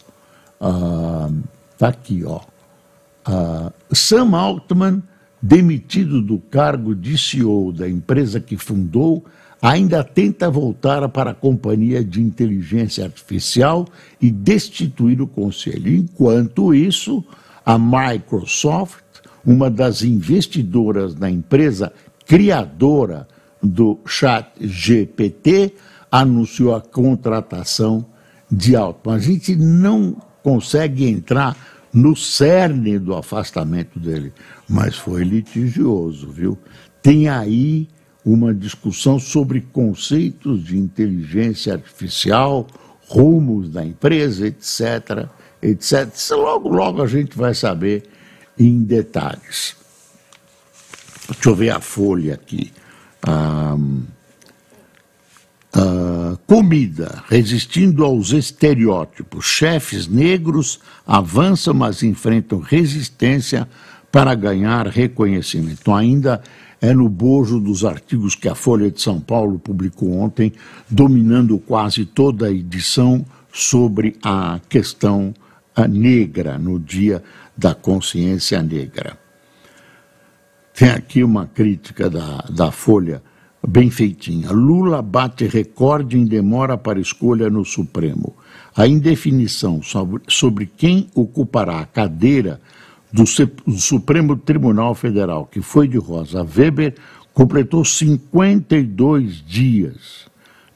Está 0.60 1.86
ah, 1.86 1.88
aqui, 1.88 2.22
ó. 2.22 2.42
Ah, 3.24 3.72
Sam 3.92 4.36
Altman, 4.36 5.02
demitido 5.40 6.20
do 6.20 6.38
cargo 6.38 6.94
de 6.94 7.16
CEO 7.16 7.72
da 7.72 7.88
empresa 7.88 8.38
que 8.40 8.58
fundou, 8.58 9.24
ainda 9.60 10.04
tenta 10.04 10.50
voltar 10.50 11.08
para 11.08 11.32
a 11.32 11.34
companhia 11.34 12.02
de 12.04 12.22
inteligência 12.22 13.04
artificial 13.04 13.86
e 14.20 14.30
destituir 14.30 15.20
o 15.20 15.26
conselho. 15.26 15.94
Enquanto 15.94 16.74
isso, 16.74 17.24
a 17.64 17.78
Microsoft, 17.78 19.02
uma 19.44 19.70
das 19.70 20.02
investidoras 20.02 21.14
da 21.14 21.30
empresa 21.30 21.92
criadora 22.26 23.26
do 23.62 23.98
Chat 24.06 24.50
GPT, 24.60 25.74
anunciou 26.10 26.74
a 26.74 26.80
contratação 26.80 28.06
de 28.50 28.76
Altman. 28.76 29.16
A 29.16 29.18
gente 29.18 29.56
não 29.56 30.16
consegue 30.42 31.06
entrar 31.06 31.56
no 31.92 32.14
cerne 32.14 32.98
do 32.98 33.14
afastamento 33.14 33.98
dele, 33.98 34.32
mas 34.68 34.96
foi 34.96 35.24
litigioso, 35.24 36.30
viu? 36.30 36.56
Tem 37.02 37.28
aí 37.28 37.88
uma 38.32 38.52
discussão 38.52 39.18
sobre 39.18 39.60
conceitos 39.60 40.64
de 40.64 40.76
inteligência 40.76 41.74
artificial, 41.74 42.66
rumos 43.08 43.70
da 43.70 43.84
empresa, 43.84 44.46
etc 44.46 45.28
etc. 45.62 46.08
Logo, 46.32 46.68
logo 46.68 47.02
a 47.02 47.06
gente 47.06 47.36
vai 47.36 47.54
saber 47.54 48.04
em 48.58 48.82
detalhes. 48.82 49.76
Deixa 51.30 51.48
eu 51.48 51.54
ver 51.54 51.70
a 51.70 51.80
folha 51.80 52.34
aqui. 52.34 52.72
Ah, 53.22 53.76
ah, 55.74 56.38
comida, 56.46 57.22
resistindo 57.28 58.04
aos 58.04 58.32
estereótipos. 58.32 59.44
Chefes 59.44 60.06
negros 60.06 60.80
avançam, 61.06 61.74
mas 61.74 62.02
enfrentam 62.02 62.60
resistência 62.60 63.68
para 64.10 64.34
ganhar 64.34 64.86
reconhecimento. 64.86 65.80
Então, 65.82 65.94
ainda 65.94 66.42
é 66.80 66.94
no 66.94 67.08
bojo 67.08 67.58
dos 67.58 67.84
artigos 67.84 68.34
que 68.34 68.48
a 68.48 68.54
Folha 68.54 68.90
de 68.90 69.00
São 69.00 69.20
Paulo 69.20 69.58
publicou 69.58 70.12
ontem, 70.12 70.52
dominando 70.88 71.58
quase 71.58 72.04
toda 72.04 72.46
a 72.46 72.52
edição 72.52 73.24
sobre 73.52 74.16
a 74.22 74.60
questão 74.68 75.34
negra, 75.88 76.58
no 76.58 76.78
Dia 76.78 77.22
da 77.56 77.74
Consciência 77.74 78.62
Negra. 78.62 79.18
Tem 80.74 80.90
aqui 80.90 81.22
uma 81.24 81.46
crítica 81.46 82.08
da, 82.08 82.44
da 82.48 82.70
Folha 82.70 83.22
bem 83.66 83.90
feitinha. 83.90 84.52
Lula 84.52 85.02
bate 85.02 85.46
recorde 85.46 86.16
em 86.16 86.24
demora 86.24 86.78
para 86.78 87.00
escolha 87.00 87.50
no 87.50 87.64
Supremo. 87.64 88.36
A 88.76 88.86
indefinição 88.86 89.82
sobre, 89.82 90.22
sobre 90.28 90.66
quem 90.66 91.08
ocupará 91.14 91.80
a 91.80 91.86
cadeira 91.86 92.60
do, 93.12 93.24
Supremo 93.78 94.36
Tribunal 94.36 94.94
Federal, 94.94 95.46
que 95.46 95.60
foi 95.60 95.88
de 95.88 95.98
Rosa 95.98 96.42
Weber, 96.42 96.94
completou 97.32 97.84
52 97.84 99.44
dias 99.46 100.26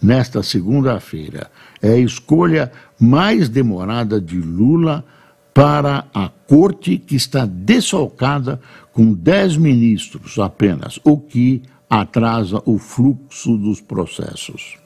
nesta 0.00 0.42
segunda-feira. 0.42 1.50
É 1.80 1.92
a 1.92 1.98
escolha 1.98 2.72
mais 2.98 3.48
demorada 3.48 4.20
de 4.20 4.38
Lula 4.38 5.04
para 5.52 6.06
a 6.14 6.28
corte 6.28 6.96
que 6.96 7.14
está 7.14 7.44
desfalcada 7.44 8.60
com 8.92 9.12
dez 9.12 9.56
ministros 9.56 10.38
apenas, 10.38 10.98
o 11.04 11.18
que 11.18 11.62
atrasa 11.88 12.62
o 12.64 12.78
fluxo 12.78 13.56
dos 13.56 13.80
processos. 13.80 14.78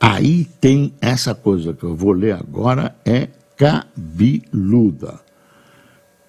Aí 0.00 0.44
tem 0.60 0.92
essa 1.00 1.34
coisa 1.34 1.72
que 1.72 1.84
eu 1.84 1.94
vou 1.94 2.12
ler 2.12 2.34
agora, 2.34 2.96
é 3.04 3.28
cabeluda. 3.56 5.27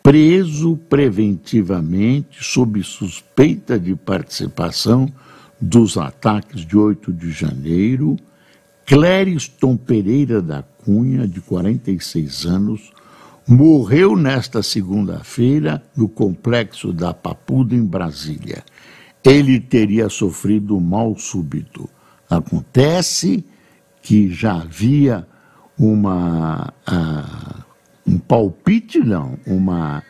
Preso 0.01 0.77
preventivamente 0.89 2.43
sob 2.43 2.81
suspeita 2.83 3.79
de 3.79 3.95
participação 3.95 5.11
dos 5.59 5.97
ataques 5.97 6.65
de 6.65 6.77
8 6.77 7.11
de 7.11 7.31
janeiro, 7.31 8.17
Clériston 8.85 9.75
Pereira 9.75 10.41
da 10.41 10.63
Cunha, 10.63 11.27
de 11.27 11.41
46 11.41 12.45
anos, 12.45 12.91
morreu 13.47 14.15
nesta 14.15 14.63
segunda-feira 14.63 15.83
no 15.95 16.07
complexo 16.07 16.93
da 16.93 17.13
Papuda, 17.13 17.75
em 17.75 17.83
Brasília. 17.83 18.63
Ele 19.23 19.59
teria 19.59 20.07
sofrido 20.07 20.77
um 20.77 20.79
mal 20.79 21.17
súbito. 21.17 21.89
Acontece 22.29 23.43
que 24.01 24.31
já 24.31 24.61
havia 24.61 25.27
uma 25.77 26.73
uh, 26.87 27.58
um 28.09 28.17
palpite, 28.17 28.99
não, 28.99 29.37
uma 29.45 30.03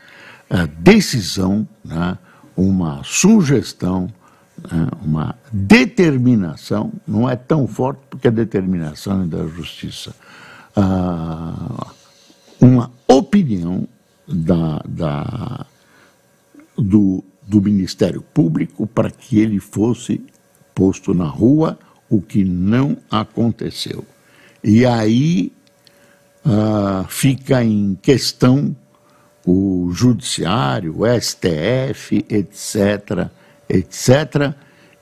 uh, 0.50 0.68
decisão, 0.80 1.68
né, 1.84 2.18
uma 2.56 3.02
sugestão 3.04 4.12
né, 4.72 4.88
uma 5.02 5.36
determinação, 5.52 6.92
não 7.08 7.30
é 7.30 7.36
tão 7.36 7.68
forte 7.68 8.02
porque 8.10 8.28
a 8.28 8.32
determinação 8.32 9.24
é 9.24 9.26
da 9.26 9.46
justiça, 9.48 10.14
ah, 10.76 11.88
uma 12.60 12.92
opinião 13.08 13.88
da, 14.28 14.82
da, 14.88 15.66
do, 16.78 17.24
do 17.48 17.62
Ministério 17.62 18.22
Público 18.22 18.86
para 18.86 19.10
que 19.10 19.40
ele 19.40 19.60
fosse 19.60 20.22
posto 20.76 21.14
na 21.14 21.26
rua, 21.26 21.78
o 22.10 22.22
que 22.22 22.44
não 22.44 22.98
aconteceu. 23.10 24.06
E 24.64 24.86
aí 24.86 25.52
ah, 26.50 27.06
fica 27.08 27.64
em 27.64 27.98
questão 28.02 28.76
o 29.46 29.90
Judiciário, 29.94 31.02
o 31.02 31.06
STF, 31.06 32.26
etc 32.30 33.30
etc., 33.70 34.56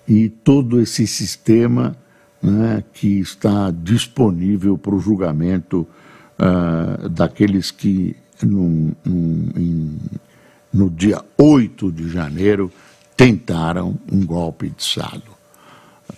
e 0.07 0.29
todo 0.29 0.79
esse 0.79 1.07
sistema 1.07 1.95
né, 2.41 2.83
que 2.93 3.19
está 3.19 3.71
disponível 3.71 4.77
para 4.77 4.95
o 4.95 4.99
julgamento 4.99 5.87
uh, 6.37 7.09
daqueles 7.09 7.71
que, 7.71 8.15
num, 8.41 8.93
num, 9.03 9.49
em, 9.55 9.97
no 10.71 10.89
dia 10.89 11.21
8 11.37 11.91
de 11.91 12.09
janeiro, 12.09 12.71
tentaram 13.17 13.97
um 14.09 14.25
golpe 14.25 14.69
de 14.69 14.81
Estado. 14.81 15.23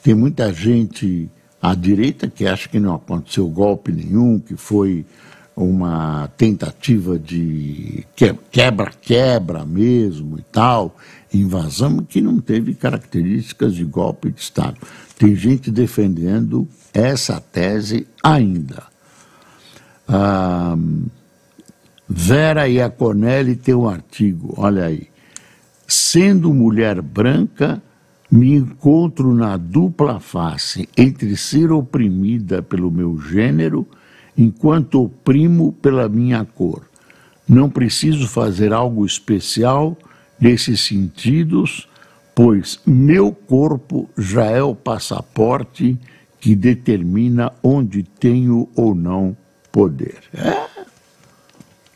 Tem 0.03 0.13
muita 0.13 0.53
gente 0.53 1.29
à 1.61 1.75
direita 1.75 2.27
que 2.27 2.45
acha 2.47 2.69
que 2.69 2.79
não 2.79 2.95
aconteceu 2.95 3.47
golpe 3.47 3.91
nenhum, 3.91 4.39
que 4.39 4.55
foi 4.55 5.05
uma 5.55 6.29
tentativa 6.37 7.19
de 7.19 8.05
quebra-quebra 8.49 9.65
mesmo 9.65 10.39
e 10.39 10.41
tal, 10.43 10.95
invasão 11.33 11.97
que 11.97 12.21
não 12.21 12.39
teve 12.39 12.73
características 12.73 13.75
de 13.75 13.83
golpe 13.83 14.31
de 14.31 14.39
Estado. 14.39 14.77
Tem 15.17 15.35
gente 15.35 15.69
defendendo 15.69 16.65
essa 16.93 17.41
tese 17.41 18.07
ainda. 18.23 18.83
Ah, 20.07 20.77
Vera 22.07 22.67
Iaconelli 22.67 23.55
tem 23.55 23.75
um 23.75 23.87
artigo, 23.87 24.53
olha 24.57 24.85
aí. 24.85 25.09
Sendo 25.85 26.53
mulher 26.53 27.01
branca, 27.01 27.81
me 28.31 28.53
encontro 28.53 29.33
na 29.33 29.57
dupla 29.57 30.19
face 30.19 30.87
entre 30.95 31.35
ser 31.35 31.71
oprimida 31.71 32.61
pelo 32.61 32.91
meu 32.91 33.19
gênero 33.19 33.87
enquanto 34.37 35.03
oprimo 35.03 35.73
pela 35.73 36.07
minha 36.07 36.45
cor. 36.45 36.83
Não 37.47 37.69
preciso 37.69 38.27
fazer 38.27 38.71
algo 38.71 39.05
especial 39.05 39.97
nesses 40.39 40.81
sentidos, 40.81 41.87
pois 42.35 42.79
meu 42.85 43.31
corpo 43.31 44.07
já 44.17 44.45
é 44.45 44.61
o 44.61 44.75
passaporte 44.75 45.97
que 46.39 46.55
determina 46.55 47.51
onde 47.63 48.03
tenho 48.03 48.69
ou 48.75 48.93
não 48.93 49.35
poder. 49.71 50.19
É 50.33 50.67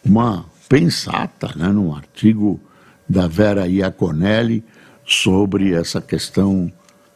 uma 0.04 0.46
pensata 0.68 1.54
né, 1.56 1.70
num 1.70 1.96
artigo 1.96 2.60
da 3.08 3.28
Vera 3.28 3.68
Iaconelli 3.68 4.64
sobre 5.06 5.74
essa 5.74 6.02
questão 6.02 6.72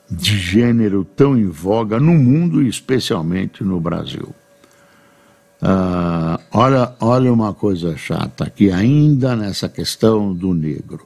de 0.09 0.37
gênero 0.37 1.03
tão 1.03 1.37
em 1.37 1.47
voga 1.47 1.99
no 1.99 2.13
mundo 2.13 2.61
e 2.61 2.67
especialmente 2.67 3.63
no 3.63 3.79
Brasil. 3.79 4.33
Ah, 5.61 6.39
olha, 6.51 6.93
olha 6.99 7.33
uma 7.33 7.53
coisa 7.53 7.97
chata 7.97 8.45
aqui, 8.45 8.71
ainda 8.71 9.35
nessa 9.35 9.67
questão 9.67 10.33
do 10.33 10.53
negro. 10.53 11.05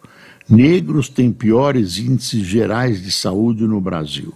Negros 0.49 1.07
têm 1.07 1.31
piores 1.31 1.97
índices 1.97 2.45
gerais 2.45 3.01
de 3.01 3.11
saúde 3.11 3.63
no 3.63 3.79
Brasil. 3.79 4.33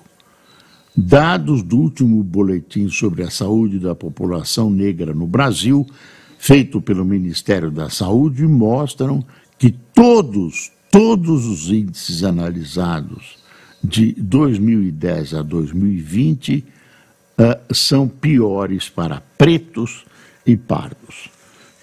Dados 0.96 1.62
do 1.62 1.78
último 1.78 2.24
boletim 2.24 2.88
sobre 2.88 3.24
a 3.24 3.30
saúde 3.30 3.80
da 3.80 3.94
população 3.94 4.70
negra 4.70 5.14
no 5.14 5.28
Brasil, 5.28 5.86
feito 6.38 6.80
pelo 6.80 7.04
Ministério 7.04 7.70
da 7.70 7.90
Saúde, 7.90 8.48
mostram 8.48 9.26
que 9.58 9.72
todos, 9.94 10.72
todos 10.96 11.46
os 11.46 11.70
índices 11.70 12.24
analisados 12.24 13.36
de 13.84 14.14
2010 14.14 15.34
a 15.34 15.42
2020 15.42 16.66
uh, 17.38 17.74
são 17.74 18.08
piores 18.08 18.88
para 18.88 19.22
pretos 19.38 20.06
e 20.46 20.56
pardos. 20.56 21.30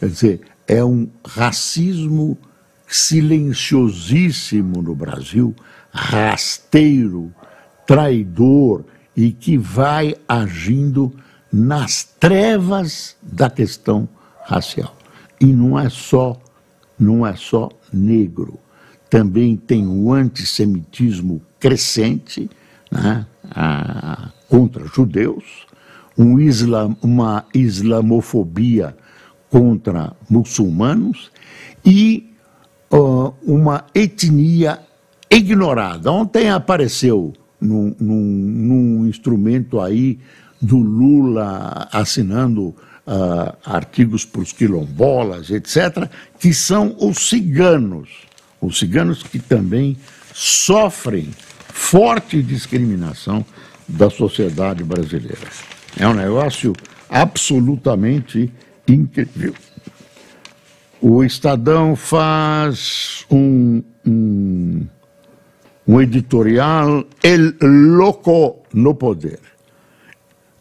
Quer 0.01 0.09
dizer, 0.09 0.40
é 0.66 0.83
um 0.83 1.07
racismo 1.27 2.38
silenciosíssimo 2.88 4.81
no 4.81 4.94
Brasil, 4.94 5.55
rasteiro, 5.92 7.31
traidor 7.87 8.83
e 9.14 9.31
que 9.31 9.59
vai 9.59 10.16
agindo 10.27 11.12
nas 11.53 12.03
trevas 12.03 13.14
da 13.20 13.51
questão 13.51 14.09
racial. 14.46 14.96
E 15.38 15.44
não 15.44 15.79
é 15.79 15.90
só, 15.90 16.40
não 16.98 17.27
é 17.27 17.37
só 17.37 17.68
negro. 17.92 18.59
Também 19.12 19.59
tem 19.59 19.87
um 19.87 20.11
antissemitismo 20.11 21.42
crescente, 21.61 22.48
né? 22.90 23.27
a, 23.51 24.31
contra 24.48 24.87
judeus, 24.87 25.66
um 26.16 26.40
islam, 26.40 26.96
uma 27.03 27.44
islamofobia 27.55 28.96
contra 29.51 30.16
muçulmanos 30.31 31.31
e 31.85 32.33
uh, 32.90 33.35
uma 33.42 33.85
etnia 33.94 34.79
ignorada. 35.31 36.11
Ontem 36.11 36.48
apareceu 36.48 37.35
num, 37.61 37.94
num, 38.01 38.22
num 38.22 39.07
instrumento 39.07 39.79
aí 39.79 40.18
do 40.59 40.79
Lula 40.79 41.87
assinando 41.92 42.68
uh, 43.07 43.55
artigos 43.62 44.25
para 44.25 44.40
os 44.40 44.55
quilombolas, 44.55 45.51
etc., 45.51 46.09
que 46.38 46.55
são 46.55 46.96
os 46.98 47.29
ciganos. 47.29 48.32
Os 48.62 48.79
ciganos 48.79 49.25
que 49.25 49.40
também 49.40 49.96
sofrem 50.33 51.29
forte 51.68 52.40
discriminação 52.40 53.44
da 53.88 54.09
sociedade 54.09 54.85
brasileira. 54.85 55.48
É 55.98 56.07
um 56.07 56.14
negócio 56.14 56.72
absolutamente 57.11 58.51
incrível. 58.87 59.53
O 61.01 61.25
Estadão 61.25 61.96
faz 61.96 63.27
um, 63.29 63.83
um, 64.07 64.87
um 65.87 66.01
editorial 66.01 67.05
El 67.20 67.55
Loco 67.61 68.62
no 68.72 68.94
Poder. 68.94 69.40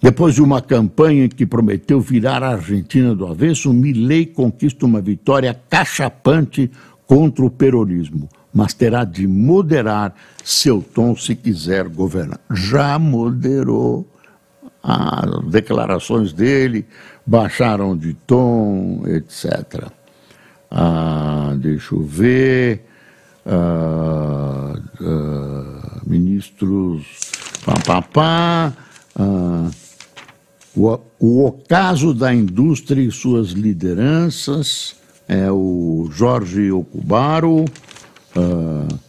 Depois 0.01 0.33
de 0.33 0.41
uma 0.41 0.63
campanha 0.63 1.29
que 1.29 1.45
prometeu 1.45 2.01
virar 2.01 2.41
a 2.41 2.53
Argentina 2.53 3.13
do 3.13 3.27
avesso, 3.27 3.71
Milei 3.71 4.25
conquista 4.25 4.83
uma 4.83 4.99
vitória 4.99 5.53
cachapante 5.69 6.71
contra 7.11 7.43
o 7.43 7.49
peronismo 7.49 8.29
mas 8.53 8.73
terá 8.73 9.03
de 9.03 9.27
moderar 9.27 10.15
seu 10.45 10.81
tom 10.81 11.13
se 11.13 11.35
quiser 11.35 11.89
governar. 11.89 12.39
Já 12.53 12.97
moderou 12.97 14.07
as 14.81 15.45
declarações 15.45 16.31
dele, 16.31 16.85
baixaram 17.25 17.97
de 17.97 18.13
tom, 18.13 19.03
etc. 19.07 19.89
Ah, 20.69 21.53
deixa 21.57 21.95
eu 21.95 22.01
ver. 22.01 22.85
Ah, 23.45 24.75
ah, 25.01 25.99
ministros. 26.05 27.05
Pá, 27.65 27.73
pá, 27.85 28.01
pá, 28.01 28.73
ah, 29.17 29.69
o, 30.73 30.99
o 31.19 31.45
ocaso 31.45 32.13
da 32.13 32.33
indústria 32.33 33.01
e 33.01 33.11
suas 33.11 33.49
lideranças 33.49 35.00
é 35.31 35.49
o 35.49 36.09
Jorge 36.11 36.69
Ocubaro. 36.71 37.63
Uh, 38.35 38.99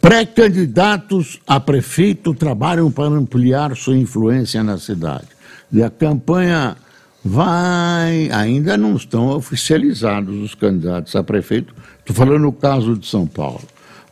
Pré-candidatos 0.00 1.38
a 1.46 1.60
prefeito 1.60 2.34
trabalham 2.34 2.90
para 2.90 3.14
ampliar 3.14 3.76
sua 3.76 3.96
influência 3.96 4.60
na 4.64 4.76
cidade. 4.76 5.28
E 5.72 5.80
a 5.80 5.88
campanha 5.88 6.76
vai. 7.24 8.28
Ainda 8.32 8.76
não 8.76 8.96
estão 8.96 9.28
oficializados 9.28 10.34
os 10.42 10.56
candidatos 10.56 11.14
a 11.14 11.22
prefeito. 11.22 11.72
Estou 12.00 12.16
falando 12.16 12.40
no 12.40 12.52
caso 12.52 12.96
de 12.96 13.06
São 13.06 13.28
Paulo. 13.28 13.62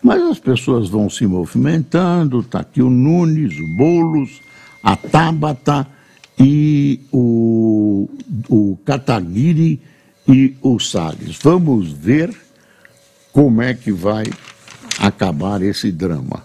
Mas 0.00 0.22
as 0.22 0.38
pessoas 0.38 0.88
vão 0.88 1.10
se 1.10 1.26
movimentando. 1.26 2.38
Está 2.38 2.60
aqui 2.60 2.80
o 2.80 2.88
Nunes, 2.88 3.58
o 3.58 3.76
Boulos, 3.76 4.40
a 4.84 4.94
Tabata 4.94 5.84
e 6.38 7.00
o, 7.10 8.08
o 8.48 8.78
Kataguiri 8.84 9.82
e 10.34 10.56
o 10.62 10.78
Salles. 10.78 11.38
Vamos 11.42 11.92
ver 11.92 12.34
como 13.32 13.62
é 13.62 13.74
que 13.74 13.92
vai 13.92 14.24
acabar 14.98 15.62
esse 15.62 15.90
drama. 15.92 16.42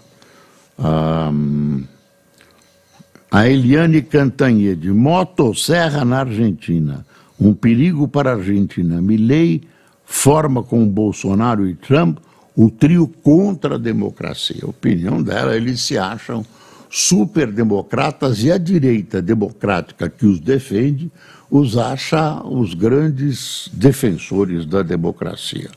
A 3.30 3.48
Eliane 3.48 4.02
Cantanhede, 4.02 4.90
motosserra 4.90 6.04
na 6.04 6.20
Argentina, 6.20 7.04
um 7.38 7.52
perigo 7.52 8.08
para 8.08 8.30
a 8.30 8.34
Argentina. 8.36 9.00
Milley 9.00 9.62
forma 10.04 10.62
com 10.62 10.86
Bolsonaro 10.86 11.66
e 11.68 11.74
Trump 11.74 12.18
o 12.56 12.70
trio 12.70 13.06
contra 13.06 13.74
a 13.74 13.78
democracia. 13.78 14.60
A 14.62 14.70
opinião 14.70 15.22
dela, 15.22 15.54
eles 15.56 15.80
se 15.80 15.98
acham 15.98 16.44
super 16.88 17.52
democratas 17.52 18.42
e 18.42 18.50
a 18.50 18.56
direita 18.56 19.20
democrática 19.20 20.08
que 20.08 20.24
os 20.24 20.40
defende 20.40 21.10
os 21.50 21.76
acha 21.76 22.42
os 22.44 22.74
grandes 22.74 23.70
defensores 23.72 24.66
da 24.66 24.82
democracia 24.82 25.70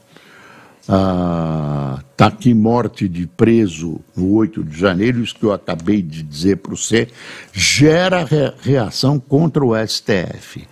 ah, 0.91 1.99
tá 2.17 2.25
aqui 2.25 2.51
morte 2.51 3.07
de 3.07 3.27
preso 3.27 3.99
no 4.17 4.33
8 4.33 4.63
de 4.63 4.75
janeiro, 4.75 5.21
isso 5.21 5.35
que 5.35 5.43
eu 5.43 5.53
acabei 5.53 6.01
de 6.01 6.23
dizer 6.23 6.57
para 6.57 6.71
você, 6.71 7.07
gera 7.53 8.23
re 8.23 8.51
reação 8.59 9.19
contra 9.19 9.63
o 9.63 9.75
STF. 9.87 10.67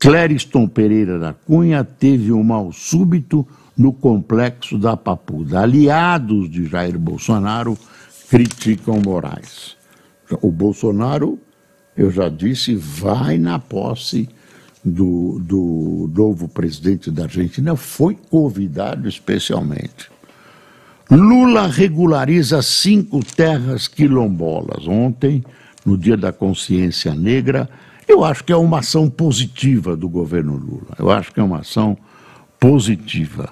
Clériston 0.00 0.66
Pereira 0.66 1.20
da 1.20 1.32
Cunha 1.32 1.84
teve 1.84 2.32
um 2.32 2.42
mal 2.42 2.72
súbito 2.72 3.46
no 3.78 3.92
complexo 3.92 4.76
da 4.76 4.96
Papuda. 4.96 5.60
Aliados 5.60 6.50
de 6.50 6.66
Jair 6.66 6.98
Bolsonaro 6.98 7.78
criticam 8.28 9.00
Moraes. 9.04 9.76
O 10.42 10.50
Bolsonaro, 10.50 11.38
eu 11.96 12.10
já 12.10 12.28
disse, 12.28 12.74
vai 12.74 13.38
na 13.38 13.60
posse 13.60 14.28
do, 14.84 15.38
do 15.40 16.10
novo 16.14 16.48
presidente 16.48 17.10
da 17.10 17.24
Argentina 17.24 17.76
foi 17.76 18.16
convidado 18.30 19.08
especialmente. 19.08 20.10
Lula 21.10 21.66
regulariza 21.66 22.62
cinco 22.62 23.20
terras 23.24 23.88
quilombolas. 23.88 24.86
Ontem, 24.86 25.44
no 25.84 25.98
Dia 25.98 26.16
da 26.16 26.32
Consciência 26.32 27.14
Negra, 27.14 27.68
eu 28.06 28.24
acho 28.24 28.44
que 28.44 28.52
é 28.52 28.56
uma 28.56 28.78
ação 28.78 29.10
positiva 29.10 29.96
do 29.96 30.08
governo 30.08 30.56
Lula. 30.56 30.94
Eu 30.98 31.10
acho 31.10 31.32
que 31.32 31.40
é 31.40 31.42
uma 31.42 31.58
ação 31.58 31.96
positiva. 32.58 33.50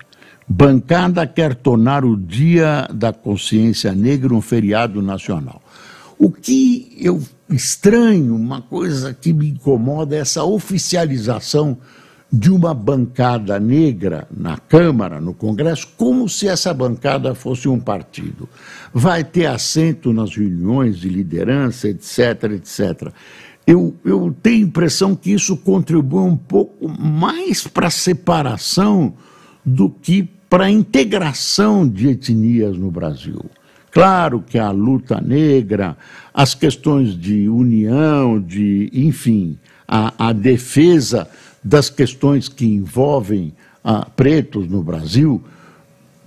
Bancada 0.48 1.26
quer 1.26 1.54
tornar 1.54 2.04
o 2.04 2.16
Dia 2.16 2.88
da 2.92 3.12
Consciência 3.12 3.92
Negra 3.92 4.32
um 4.32 4.40
feriado 4.40 5.02
nacional. 5.02 5.60
O 6.18 6.31
que 6.31 6.96
eu 7.00 7.22
estranho, 7.48 8.35
uma 8.35 8.61
coisa 8.61 9.14
que 9.14 9.33
me 9.33 9.50
incomoda 9.50 10.16
é 10.16 10.18
essa 10.18 10.42
oficialização 10.42 11.78
de 12.31 12.50
uma 12.50 12.74
bancada 12.74 13.59
negra 13.59 14.28
na 14.31 14.59
Câmara, 14.59 15.20
no 15.20 15.33
Congresso, 15.33 15.88
como 15.96 16.28
se 16.28 16.46
essa 16.46 16.74
bancada 16.74 17.35
fosse 17.35 17.68
um 17.68 17.81
partido. 17.81 18.48
Vai 18.92 19.24
ter 19.24 19.46
assento 19.46 20.12
nas 20.12 20.35
reuniões 20.35 20.98
de 20.98 21.09
liderança, 21.09 21.88
etc, 21.88 22.52
etc. 22.54 23.12
Eu, 23.66 23.94
eu 24.04 24.35
tenho 24.42 24.64
a 24.64 24.68
impressão 24.68 25.14
que 25.14 25.33
isso 25.33 25.57
contribui 25.57 26.22
um 26.22 26.37
pouco 26.37 26.88
mais 26.88 27.66
para 27.66 27.87
a 27.87 27.90
separação 27.90 29.14
do 29.64 29.88
que 29.88 30.28
para 30.50 30.64
a 30.64 30.70
integração 30.70 31.88
de 31.88 32.09
etnias 32.09 32.76
no 32.76 32.90
Brasil. 32.90 33.44
Claro 33.98 34.44
que 34.46 34.56
a 34.56 34.70
luta 34.70 35.20
negra, 35.20 35.96
as 36.32 36.54
questões 36.54 37.18
de 37.18 37.48
união, 37.48 38.40
de, 38.40 38.88
enfim, 38.92 39.58
a, 39.88 40.28
a 40.28 40.32
defesa 40.32 41.28
das 41.64 41.90
questões 41.90 42.48
que 42.48 42.64
envolvem 42.64 43.52
ah, 43.82 44.06
pretos 44.14 44.68
no 44.68 44.84
Brasil, 44.84 45.42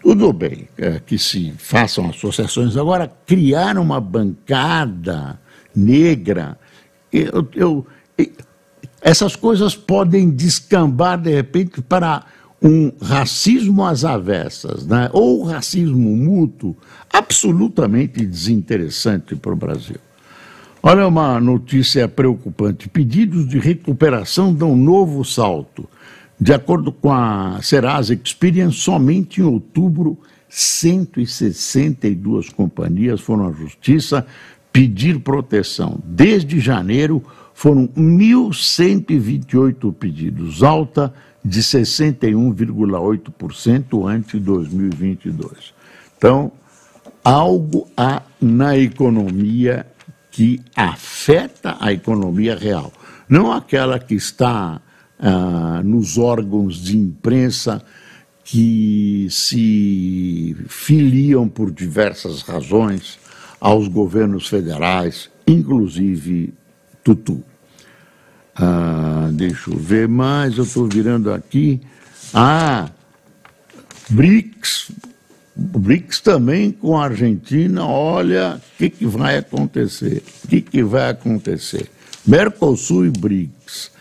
tudo 0.02 0.34
bem 0.34 0.68
é, 0.78 1.00
que 1.00 1.18
se 1.18 1.54
façam 1.58 2.10
associações. 2.10 2.76
Agora, 2.76 3.10
criar 3.26 3.78
uma 3.78 4.02
bancada 4.02 5.40
negra, 5.74 6.60
eu, 7.10 7.48
eu, 7.56 7.88
essas 9.02 9.34
coisas 9.34 9.78
podem 9.78 10.30
descambar, 10.30 11.18
de 11.18 11.34
repente, 11.34 11.82
para 11.82 12.26
um 12.62 12.92
racismo 13.02 13.84
às 13.84 14.06
avessas, 14.06 14.86
né? 14.86 15.10
ou 15.14 15.44
racismo 15.44 16.16
mútuo, 16.16 16.76
absolutamente 17.12 18.24
desinteressante 18.26 19.36
para 19.36 19.54
o 19.54 19.56
Brasil. 19.56 19.98
Olha 20.84 21.08
uma 21.08 21.40
notícia 21.40 22.08
preocupante: 22.08 22.88
pedidos 22.88 23.48
de 23.48 23.58
recuperação 23.58 24.54
dão 24.54 24.76
novo 24.76 25.26
salto. 25.26 25.90
De 26.40 26.54
acordo 26.54 26.92
com 26.92 27.12
a 27.12 27.60
Serasa 27.62 28.14
Experience, 28.16 28.78
somente 28.78 29.42
em 29.42 29.44
outubro, 29.44 30.18
162 30.50 32.50
companhias 32.50 33.22
foram 33.22 33.48
à 33.48 33.52
justiça 33.52 34.26
pedir 34.74 35.20
proteção. 35.20 36.00
Desde 36.04 36.60
janeiro, 36.60 37.24
foram 37.54 37.88
1.128 37.90 39.94
pedidos, 39.94 40.64
alta 40.64 41.14
de 41.44 41.62
61,8% 41.62 44.08
ante 44.08 44.40
2022. 44.40 45.74
Então, 46.18 46.52
algo 47.24 47.88
há 47.98 48.22
na 48.40 48.78
economia 48.78 49.88
que 50.30 50.62
afeta 50.76 51.76
a 51.80 51.92
economia 51.92 52.56
real, 52.56 52.94
não 53.28 53.52
aquela 53.52 53.98
que 54.00 54.14
está 54.16 54.80
ah, 55.20 55.82
nos 55.84 56.18
órgãos 56.18 56.82
de 56.82 56.98
imprensa 56.98 57.84
que 58.44 59.28
se 59.30 60.56
filiam 60.68 61.48
por 61.48 61.72
diversas 61.72 62.42
razões 62.42 63.20
aos 63.60 63.88
governos 63.88 64.48
federais, 64.48 65.30
inclusive 65.48 66.54
Tutu. 67.04 67.44
Ah, 68.62 69.28
deixa 69.32 69.72
eu 69.72 69.78
ver 69.78 70.08
mais, 70.08 70.56
eu 70.56 70.64
estou 70.64 70.88
virando 70.88 71.34
aqui. 71.34 71.82
Ah, 72.32 72.90
BRICS, 74.08 74.92
BRICS 75.56 76.22
também 76.22 76.72
com 76.72 76.96
a 76.96 77.06
Argentina, 77.06 77.84
olha 77.84 78.58
o 78.58 78.78
que, 78.78 78.90
que 78.92 79.06
vai 79.08 79.38
acontecer. 79.38 80.24
O 80.44 80.48
que, 80.48 80.62
que 80.62 80.84
vai 80.84 81.10
acontecer? 81.10 81.90
Mercosul 82.26 83.08
e 83.08 83.10
BRICS. 83.10 83.92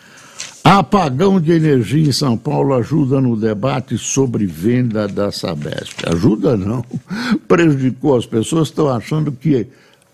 Apagão 0.62 1.40
de 1.40 1.52
energia 1.52 2.08
em 2.08 2.12
São 2.12 2.36
Paulo 2.36 2.74
ajuda 2.74 3.18
no 3.18 3.34
debate 3.34 3.96
sobre 3.96 4.44
venda 4.44 5.08
da 5.08 5.32
Sabesp. 5.32 6.06
Ajuda 6.06 6.54
não, 6.54 6.84
prejudicou 7.48 8.14
as 8.14 8.26
pessoas, 8.26 8.68
estão 8.68 8.90
achando 8.90 9.32
que, 9.32 9.66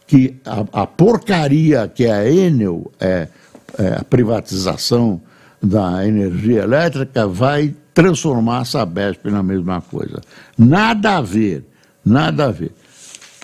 que 0.07 0.37
a, 0.45 0.83
a 0.83 0.87
porcaria 0.87 1.91
que 1.93 2.05
é 2.05 2.13
a 2.13 2.31
Enel, 2.31 2.93
é, 3.01 3.27
é, 3.79 3.97
a 4.01 4.05
privatização 4.05 5.21
da 5.63 6.07
energia 6.07 6.63
elétrica, 6.63 7.27
vai 7.27 7.75
transformar 7.93 8.59
a 8.59 8.65
Sabesp 8.65 9.25
na 9.31 9.43
mesma 9.43 9.81
coisa. 9.81 10.21
Nada 10.57 11.17
a 11.17 11.23
ver, 11.23 11.65
nada 12.05 12.47
a 12.47 12.51
ver. 12.51 12.73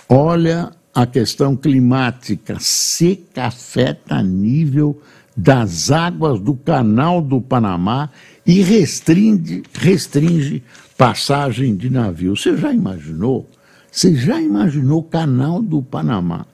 Olha 0.07 0.71
a 0.93 1.05
questão 1.05 1.55
climática, 1.55 2.57
seca 2.59 3.45
afeta 3.45 4.21
nível 4.21 5.01
das 5.35 5.91
águas 5.91 6.39
do 6.39 6.53
Canal 6.53 7.21
do 7.21 7.41
Panamá 7.41 8.09
e 8.45 8.61
restringe, 8.61 9.63
restringe 9.73 10.63
passagem 10.95 11.75
de 11.75 11.89
navio. 11.89 12.35
Você 12.35 12.55
já 12.55 12.71
imaginou? 12.71 13.49
Você 13.91 14.15
já 14.15 14.39
imaginou 14.39 14.99
o 14.99 15.03
Canal 15.03 15.61
do 15.61 15.81
Panamá? 15.81 16.45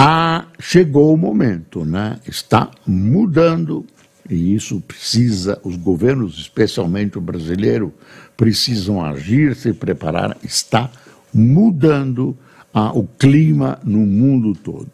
Ah, 0.00 0.46
chegou 0.60 1.12
o 1.12 1.16
momento, 1.16 1.84
né? 1.84 2.20
Está 2.24 2.70
mudando 2.86 3.84
e 4.30 4.54
isso 4.54 4.80
precisa, 4.80 5.60
os 5.64 5.74
governos, 5.74 6.38
especialmente 6.38 7.18
o 7.18 7.20
brasileiro, 7.20 7.92
precisam 8.36 9.04
agir, 9.04 9.56
se 9.56 9.72
preparar, 9.72 10.36
está 10.44 10.88
mudando 11.34 12.38
ah, 12.72 12.92
o 12.96 13.08
clima 13.08 13.80
no 13.82 13.98
mundo 13.98 14.54
todo. 14.54 14.88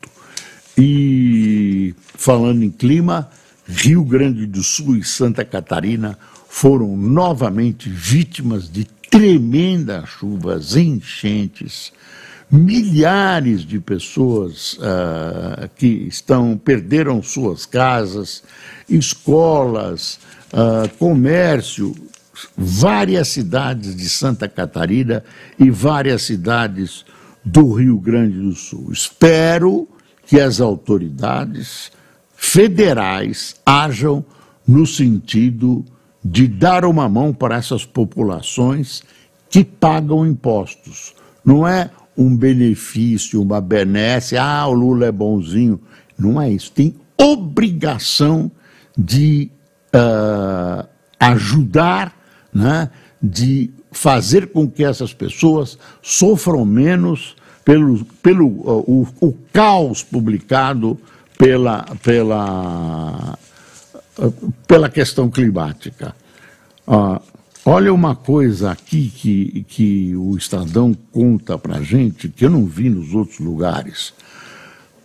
E 0.78 1.94
falando 2.14 2.62
em 2.62 2.70
clima, 2.70 3.28
Rio 3.68 4.02
Grande 4.04 4.46
do 4.46 4.62
Sul 4.62 4.96
e 4.96 5.04
Santa 5.04 5.44
Catarina 5.44 6.18
foram 6.48 6.96
novamente 6.96 7.90
vítimas 7.90 8.72
de 8.72 8.86
tremendas 9.10 10.08
chuvas, 10.08 10.74
enchentes, 10.74 11.92
milhares 12.54 13.62
de 13.62 13.80
pessoas 13.80 14.74
uh, 14.74 15.68
que 15.74 15.86
estão 15.86 16.56
perderam 16.56 17.20
suas 17.20 17.66
casas, 17.66 18.44
escolas, 18.88 20.20
uh, 20.52 20.88
comércio, 20.96 21.92
várias 22.56 23.28
cidades 23.28 23.96
de 23.96 24.08
Santa 24.08 24.48
Catarina 24.48 25.24
e 25.58 25.68
várias 25.68 26.22
cidades 26.22 27.04
do 27.44 27.72
Rio 27.72 27.98
Grande 27.98 28.38
do 28.38 28.52
Sul. 28.52 28.92
Espero 28.92 29.88
que 30.24 30.40
as 30.40 30.60
autoridades 30.60 31.90
federais 32.36 33.56
ajam 33.66 34.24
no 34.66 34.86
sentido 34.86 35.84
de 36.24 36.46
dar 36.46 36.84
uma 36.84 37.08
mão 37.08 37.34
para 37.34 37.56
essas 37.56 37.84
populações 37.84 39.02
que 39.50 39.64
pagam 39.64 40.24
impostos. 40.24 41.14
Não 41.44 41.66
é 41.66 41.90
um 42.16 42.36
benefício, 42.36 43.42
uma 43.42 43.60
benesse, 43.60 44.36
ah, 44.36 44.66
o 44.66 44.72
Lula 44.72 45.06
é 45.06 45.12
bonzinho. 45.12 45.80
Não 46.18 46.40
é 46.40 46.50
isso. 46.50 46.70
Tem 46.70 46.94
obrigação 47.18 48.50
de 48.96 49.50
uh, 49.94 50.86
ajudar, 51.18 52.14
né, 52.52 52.90
de 53.20 53.70
fazer 53.90 54.48
com 54.48 54.68
que 54.68 54.84
essas 54.84 55.12
pessoas 55.12 55.78
sofram 56.02 56.64
menos 56.64 57.36
pelo, 57.64 58.04
pelo 58.22 58.46
uh, 58.46 58.84
o, 58.86 59.08
o, 59.20 59.32
caos 59.52 60.02
publicado 60.02 60.98
pela, 61.38 61.84
pela, 62.02 63.38
uh, 64.18 64.52
pela 64.66 64.88
questão 64.88 65.30
climática. 65.30 66.14
Uh, 66.86 67.20
olha 67.64 67.92
uma 67.92 68.14
coisa 68.14 68.70
aqui 68.70 69.10
que, 69.14 69.64
que 69.68 70.16
o 70.16 70.36
Estadão 70.36 70.96
conta 71.12 71.58
para 71.58 71.82
gente, 71.82 72.28
que 72.28 72.44
eu 72.44 72.50
não 72.50 72.66
vi 72.66 72.90
nos 72.90 73.14
outros 73.14 73.38
lugares. 73.38 74.12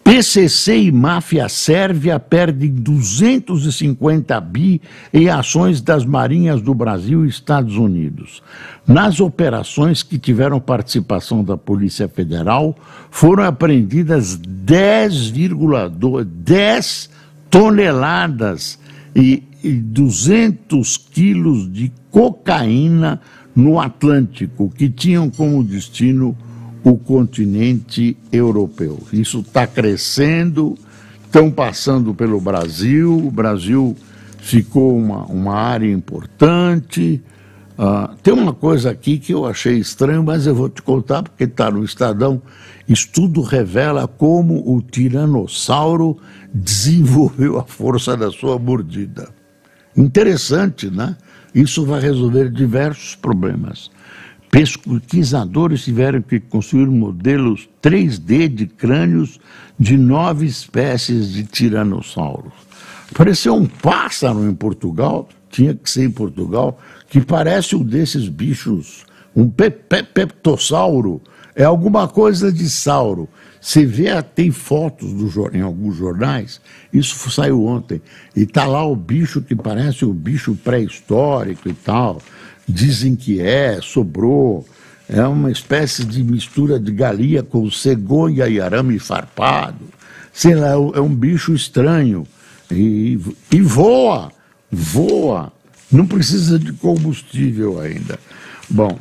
PCC 0.10 0.86
e 0.86 0.92
máfia 0.92 1.48
sérvia 1.48 2.20
perdem 2.20 2.72
250 2.72 4.42
bi 4.42 4.82
em 5.14 5.30
ações 5.30 5.82
das 5.82 6.04
marinhas 6.04 6.64
do 6.64 6.74
Brasil 6.74 7.24
e 7.24 7.30
Estados 7.30 7.78
Unidos. 7.78 8.42
Nas 8.88 9.20
operações 9.20 10.02
que 10.02 10.18
tiveram 10.18 10.60
participação 10.60 11.44
da 11.44 11.56
Polícia 11.56 12.08
Federal, 12.08 12.76
foram 13.12 13.44
apreendidas 13.44 14.36
10,2 14.36 16.24
10 16.24 17.10
toneladas 17.52 18.80
e 19.16 19.44
200 19.64 20.98
quilos 20.98 21.72
de 21.72 21.92
cocaína 22.10 23.22
no 23.56 23.80
Atlântico 23.80 24.70
que 24.70 24.90
tinham 24.90 25.30
como 25.30 25.64
destino 25.64 26.36
o 26.84 26.98
continente 26.98 28.18
europeu. 28.32 29.00
Isso 29.12 29.40
está 29.40 29.68
crescendo, 29.68 30.78
estão 31.26 31.52
passando 31.52 32.14
pelo 32.14 32.40
Brasil, 32.40 33.18
o 33.18 33.32
Brasil 33.32 33.96
ficou 34.40 34.98
uma, 34.98 35.26
uma 35.26 35.56
área 35.56 35.92
importante. 35.92 37.22
Uh, 37.78 38.16
tem 38.24 38.34
uma 38.34 38.54
coisa 38.54 38.90
aqui 38.92 39.18
que 39.18 39.34
eu 39.34 39.46
achei 39.46 39.78
estranho, 39.78 40.24
mas 40.24 40.48
eu 40.48 40.56
vou 40.56 40.70
te 40.70 40.82
contar 40.82 41.24
porque 41.24 41.44
está 41.44 41.70
no 41.70 41.84
Estadão. 41.84 42.42
Estudo 42.88 43.42
revela 43.42 44.08
como 44.08 44.76
o 44.76 44.82
tiranossauro 44.82 46.18
desenvolveu 46.54 47.60
a 47.60 47.64
força 47.64 48.18
da 48.18 48.32
sua 48.32 48.58
mordida. 48.58 49.39
Interessante, 49.96 50.90
né? 50.90 51.16
Isso 51.54 51.86
vai 51.86 52.00
resolver 52.00 52.50
diversos 52.50 53.16
problemas. 53.16 53.90
Pesquisadores 54.52 55.84
tiveram 55.84 56.22
que 56.22 56.40
construir 56.40 56.88
modelos 56.88 57.70
3D 57.82 58.48
de 58.48 58.66
crânios 58.66 59.40
de 59.80 59.96
nove 59.98 60.46
espécies 60.46 61.32
de 61.32 61.44
tiranossauros. 61.44 62.54
Apareceu 63.12 63.56
um 63.56 63.66
pássaro 63.66 64.44
em 64.48 64.54
Portugal, 64.54 65.28
tinha 65.50 65.74
que 65.74 65.90
ser 65.90 66.06
em 66.06 66.12
Portugal, 66.12 66.80
que 67.10 67.22
parece 67.22 67.76
um 67.76 67.84
desses 67.84 68.28
bichos, 68.28 69.06
um 69.36 69.50
pe 69.50 69.70
pe 69.70 70.04
peptossauro, 70.04 71.22
é 71.56 71.64
alguma 71.64 72.08
coisa 72.08 72.52
de 72.52 72.70
sauro. 72.70 73.28
Você 73.62 73.86
vê, 73.86 74.10
tem 74.22 74.52
fotos 74.52 75.12
do, 75.12 75.56
em 75.56 75.62
alguns 75.62 75.98
jornais, 75.98 76.62
isso 76.94 77.30
saiu 77.30 77.66
ontem, 77.66 78.02
e 78.36 78.44
está 78.44 78.66
lá 78.66 78.86
o 78.86 78.96
bicho 78.96 79.42
que 79.42 79.56
parece 79.56 80.06
um 80.06 80.14
bicho 80.14 80.56
pré-histórico 80.64 81.68
e 81.68 81.74
tal. 81.74 82.22
Dizem 82.68 83.16
que 83.16 83.42
é, 83.42 83.80
sobrou. 83.82 84.66
É 85.10 85.24
uma 85.24 85.52
espécie 85.52 86.06
de 86.06 86.24
mistura 86.24 86.80
de 86.80 86.92
galinha 86.92 87.42
com 87.42 87.70
cegonha 87.72 88.48
e 88.48 88.62
arame 88.62 89.00
farpado. 89.00 89.86
Sei 90.32 90.54
lá, 90.54 90.70
é 90.70 91.02
um 91.02 91.14
bicho 91.14 91.54
estranho. 91.54 92.28
E, 92.72 93.20
e 93.52 93.60
voa, 93.60 94.32
voa. 94.72 95.52
Não 95.92 96.06
precisa 96.06 96.60
de 96.60 96.72
combustível 96.74 97.80
ainda. 97.80 98.20
Bom, 98.70 99.00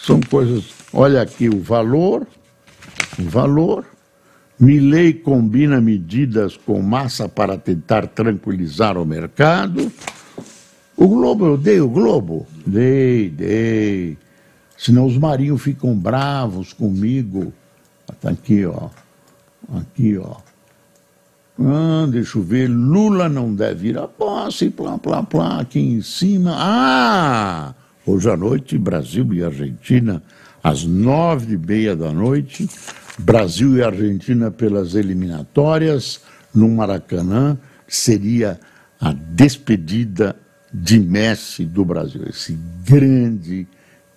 são 0.00 0.20
coisas. 0.20 0.66
Olha 0.92 1.20
aqui 1.20 1.48
o 1.48 1.60
valor, 1.60 2.24
o 3.18 3.22
valor. 3.28 3.84
Milley 4.60 5.14
combina 5.14 5.80
medidas 5.80 6.56
com 6.56 6.82
massa 6.82 7.28
para 7.28 7.56
tentar 7.56 8.08
tranquilizar 8.08 8.98
o 8.98 9.04
mercado. 9.04 9.90
O 10.96 11.06
Globo, 11.06 11.46
eu 11.46 11.56
dei 11.56 11.80
o 11.80 11.88
Globo? 11.88 12.46
Dei, 12.66 13.28
dei. 13.28 14.18
Senão 14.76 15.06
os 15.06 15.16
marinhos 15.16 15.62
ficam 15.62 15.96
bravos 15.96 16.72
comigo. 16.72 17.52
Está 18.12 18.30
aqui, 18.30 18.66
ó. 18.66 18.88
Aqui, 19.72 20.18
ó. 20.18 20.36
Ah, 21.60 22.06
deixa 22.08 22.38
eu 22.38 22.42
ver, 22.42 22.68
Lula 22.68 23.28
não 23.28 23.52
deve 23.52 23.88
ir 23.88 23.98
a 23.98 24.06
posse, 24.06 24.70
plá, 24.70 24.96
plá, 24.96 25.24
plá, 25.24 25.60
aqui 25.60 25.80
em 25.80 26.00
cima. 26.00 26.54
Ah! 26.56 27.74
Hoje 28.06 28.30
à 28.30 28.36
noite, 28.36 28.78
Brasil 28.78 29.34
e 29.34 29.42
Argentina, 29.42 30.22
às 30.62 30.84
nove 30.84 31.54
e 31.54 31.58
meia 31.58 31.94
da 31.96 32.12
noite, 32.12 32.68
Brasil 33.18 33.76
e 33.76 33.82
Argentina 33.82 34.50
pelas 34.50 34.94
eliminatórias 34.94 36.20
no 36.54 36.68
Maracanã, 36.68 37.58
seria 37.86 38.58
a 39.00 39.12
despedida 39.12 40.36
de 40.72 40.98
Messi 40.98 41.64
do 41.64 41.84
Brasil, 41.84 42.22
esse 42.28 42.58
grande 42.84 43.66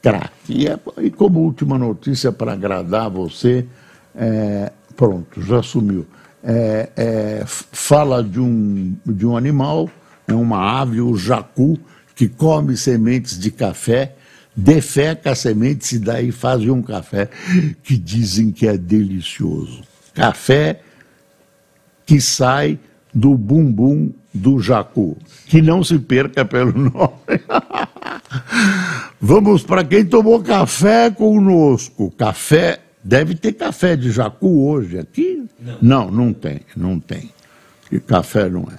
craque. 0.02 0.54
E, 0.54 0.68
é, 0.68 0.78
e 1.02 1.10
como 1.10 1.40
última 1.40 1.78
notícia 1.78 2.32
para 2.32 2.54
agradar 2.54 3.10
você, 3.10 3.66
é, 4.16 4.72
pronto, 4.96 5.42
já 5.42 5.64
sumiu 5.64 6.06
é, 6.44 6.90
é, 6.96 7.44
fala 7.46 8.24
de 8.24 8.40
um, 8.40 8.96
de 9.06 9.26
um 9.26 9.38
animal, 9.38 9.90
é 10.28 10.34
uma 10.34 10.82
ave, 10.82 11.02
o 11.02 11.16
jacu, 11.16 11.80
que 12.16 12.28
come 12.28 12.76
sementes 12.76 13.40
de 13.40 13.52
café, 13.52 14.16
defeca 14.56 15.32
as 15.32 15.40
sementes 15.40 15.92
e 15.94 16.00
daí 16.00 16.32
faz 16.32 16.62
um 16.62 16.82
café 16.82 17.30
que 17.84 17.98
dizem 17.98 18.52
que 18.52 18.68
é 18.68 18.78
delicioso. 18.78 19.82
Café 20.14 20.82
que 22.06 22.20
sai 22.20 22.80
do 23.14 23.36
bumbum 23.36 24.12
do 24.34 24.60
jacu. 24.60 25.18
Que 25.46 25.62
não 25.62 25.84
se 25.84 26.00
perca 26.00 26.44
pelo 26.44 26.74
nome. 26.78 27.42
Vamos 29.20 29.64
para 29.64 29.84
quem 29.84 30.06
tomou 30.06 30.42
café 30.42 31.10
conosco. 31.12 32.12
Café 32.12 32.80
Deve 33.04 33.34
ter 33.36 33.54
café 33.54 33.96
de 33.96 34.12
jacu 34.12 34.68
hoje 34.68 35.00
aqui? 35.00 35.44
Não, 35.60 35.80
não, 35.82 36.12
não 36.12 36.34
tem, 36.34 36.62
não 36.76 37.00
tem. 37.00 37.32
E 37.92 38.00
café 38.00 38.48
não 38.48 38.62
é. 38.64 38.78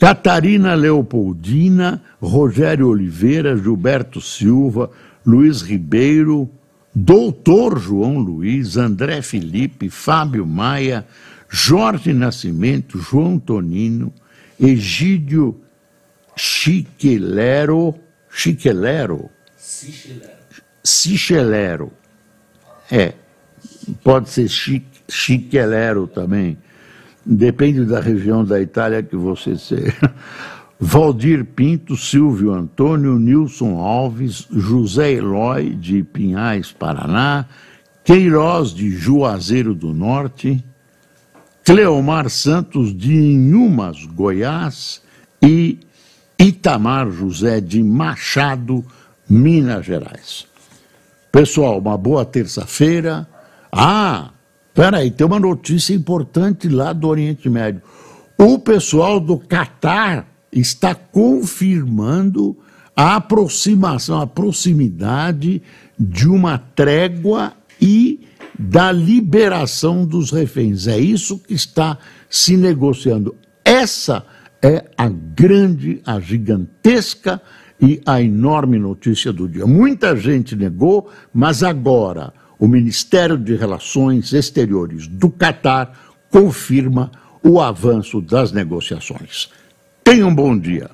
Catarina 0.00 0.74
Leopoldina, 0.74 2.02
Rogério 2.18 2.88
Oliveira, 2.88 3.54
Gilberto 3.54 4.18
Silva, 4.18 4.90
Luiz 5.26 5.60
Ribeiro, 5.60 6.50
Doutor 6.94 7.78
João 7.78 8.18
Luiz, 8.18 8.78
André 8.78 9.20
Felipe, 9.20 9.90
Fábio 9.90 10.46
Maia, 10.46 11.06
Jorge 11.50 12.14
Nascimento, 12.14 12.98
João 12.98 13.38
Tonino, 13.38 14.10
Egídio 14.58 15.60
Chiquelero, 16.34 17.94
Chiquelero, 18.30 19.28
Cichelero, 20.82 21.92
é, 22.90 23.12
pode 24.02 24.30
ser 24.30 24.48
chique, 24.48 25.02
chiquelero 25.06 26.06
também. 26.06 26.56
Depende 27.24 27.84
da 27.84 28.00
região 28.00 28.44
da 28.44 28.60
Itália 28.60 29.02
que 29.02 29.16
você 29.16 29.56
seja. 29.56 30.14
Valdir 30.82 31.44
Pinto, 31.44 31.94
Silvio 31.94 32.52
Antônio, 32.52 33.18
Nilson 33.18 33.78
Alves, 33.78 34.46
José 34.50 35.12
Eloy, 35.12 35.74
de 35.74 36.02
Pinhais, 36.02 36.72
Paraná, 36.72 37.44
Queiroz, 38.02 38.72
de 38.72 38.90
Juazeiro 38.90 39.74
do 39.74 39.92
Norte, 39.92 40.64
Cleomar 41.64 42.30
Santos, 42.30 42.96
de 42.96 43.14
Inhumas, 43.14 44.06
Goiás, 44.06 45.02
e 45.42 45.78
Itamar 46.38 47.10
José, 47.10 47.60
de 47.60 47.82
Machado, 47.82 48.84
Minas 49.28 49.84
Gerais. 49.84 50.46
Pessoal, 51.30 51.78
uma 51.78 51.96
boa 51.96 52.24
terça-feira. 52.24 53.28
Ah, 53.70 54.30
peraí, 54.74 55.10
tem 55.10 55.26
uma 55.26 55.40
notícia 55.40 55.94
importante 55.94 56.68
lá 56.68 56.92
do 56.92 57.08
Oriente 57.08 57.48
Médio. 57.48 57.82
O 58.38 58.58
pessoal 58.58 59.20
do 59.20 59.38
Catar 59.38 60.26
está 60.52 60.94
confirmando 60.94 62.56
a 62.96 63.16
aproximação, 63.16 64.20
a 64.20 64.26
proximidade 64.26 65.62
de 65.98 66.28
uma 66.28 66.58
trégua 66.58 67.52
e 67.80 68.20
da 68.58 68.92
liberação 68.92 70.04
dos 70.04 70.30
reféns. 70.30 70.86
É 70.86 70.98
isso 70.98 71.38
que 71.38 71.54
está 71.54 71.98
se 72.28 72.56
negociando. 72.56 73.34
Essa 73.64 74.24
é 74.62 74.84
a 74.96 75.08
grande, 75.08 76.02
a 76.04 76.20
gigantesca 76.20 77.40
e 77.80 78.02
a 78.04 78.20
enorme 78.20 78.78
notícia 78.78 79.32
do 79.32 79.48
dia. 79.48 79.66
Muita 79.66 80.14
gente 80.14 80.54
negou, 80.54 81.08
mas 81.32 81.62
agora 81.62 82.32
o 82.60 82.68
Ministério 82.68 83.38
de 83.38 83.56
Relações 83.56 84.34
Exteriores 84.34 85.06
do 85.06 85.30
Catar 85.30 85.98
confirma 86.28 87.10
o 87.42 87.58
avanço 87.58 88.20
das 88.20 88.52
negociações. 88.52 89.48
Tenha 90.04 90.26
um 90.26 90.34
bom 90.34 90.56
dia. 90.56 90.90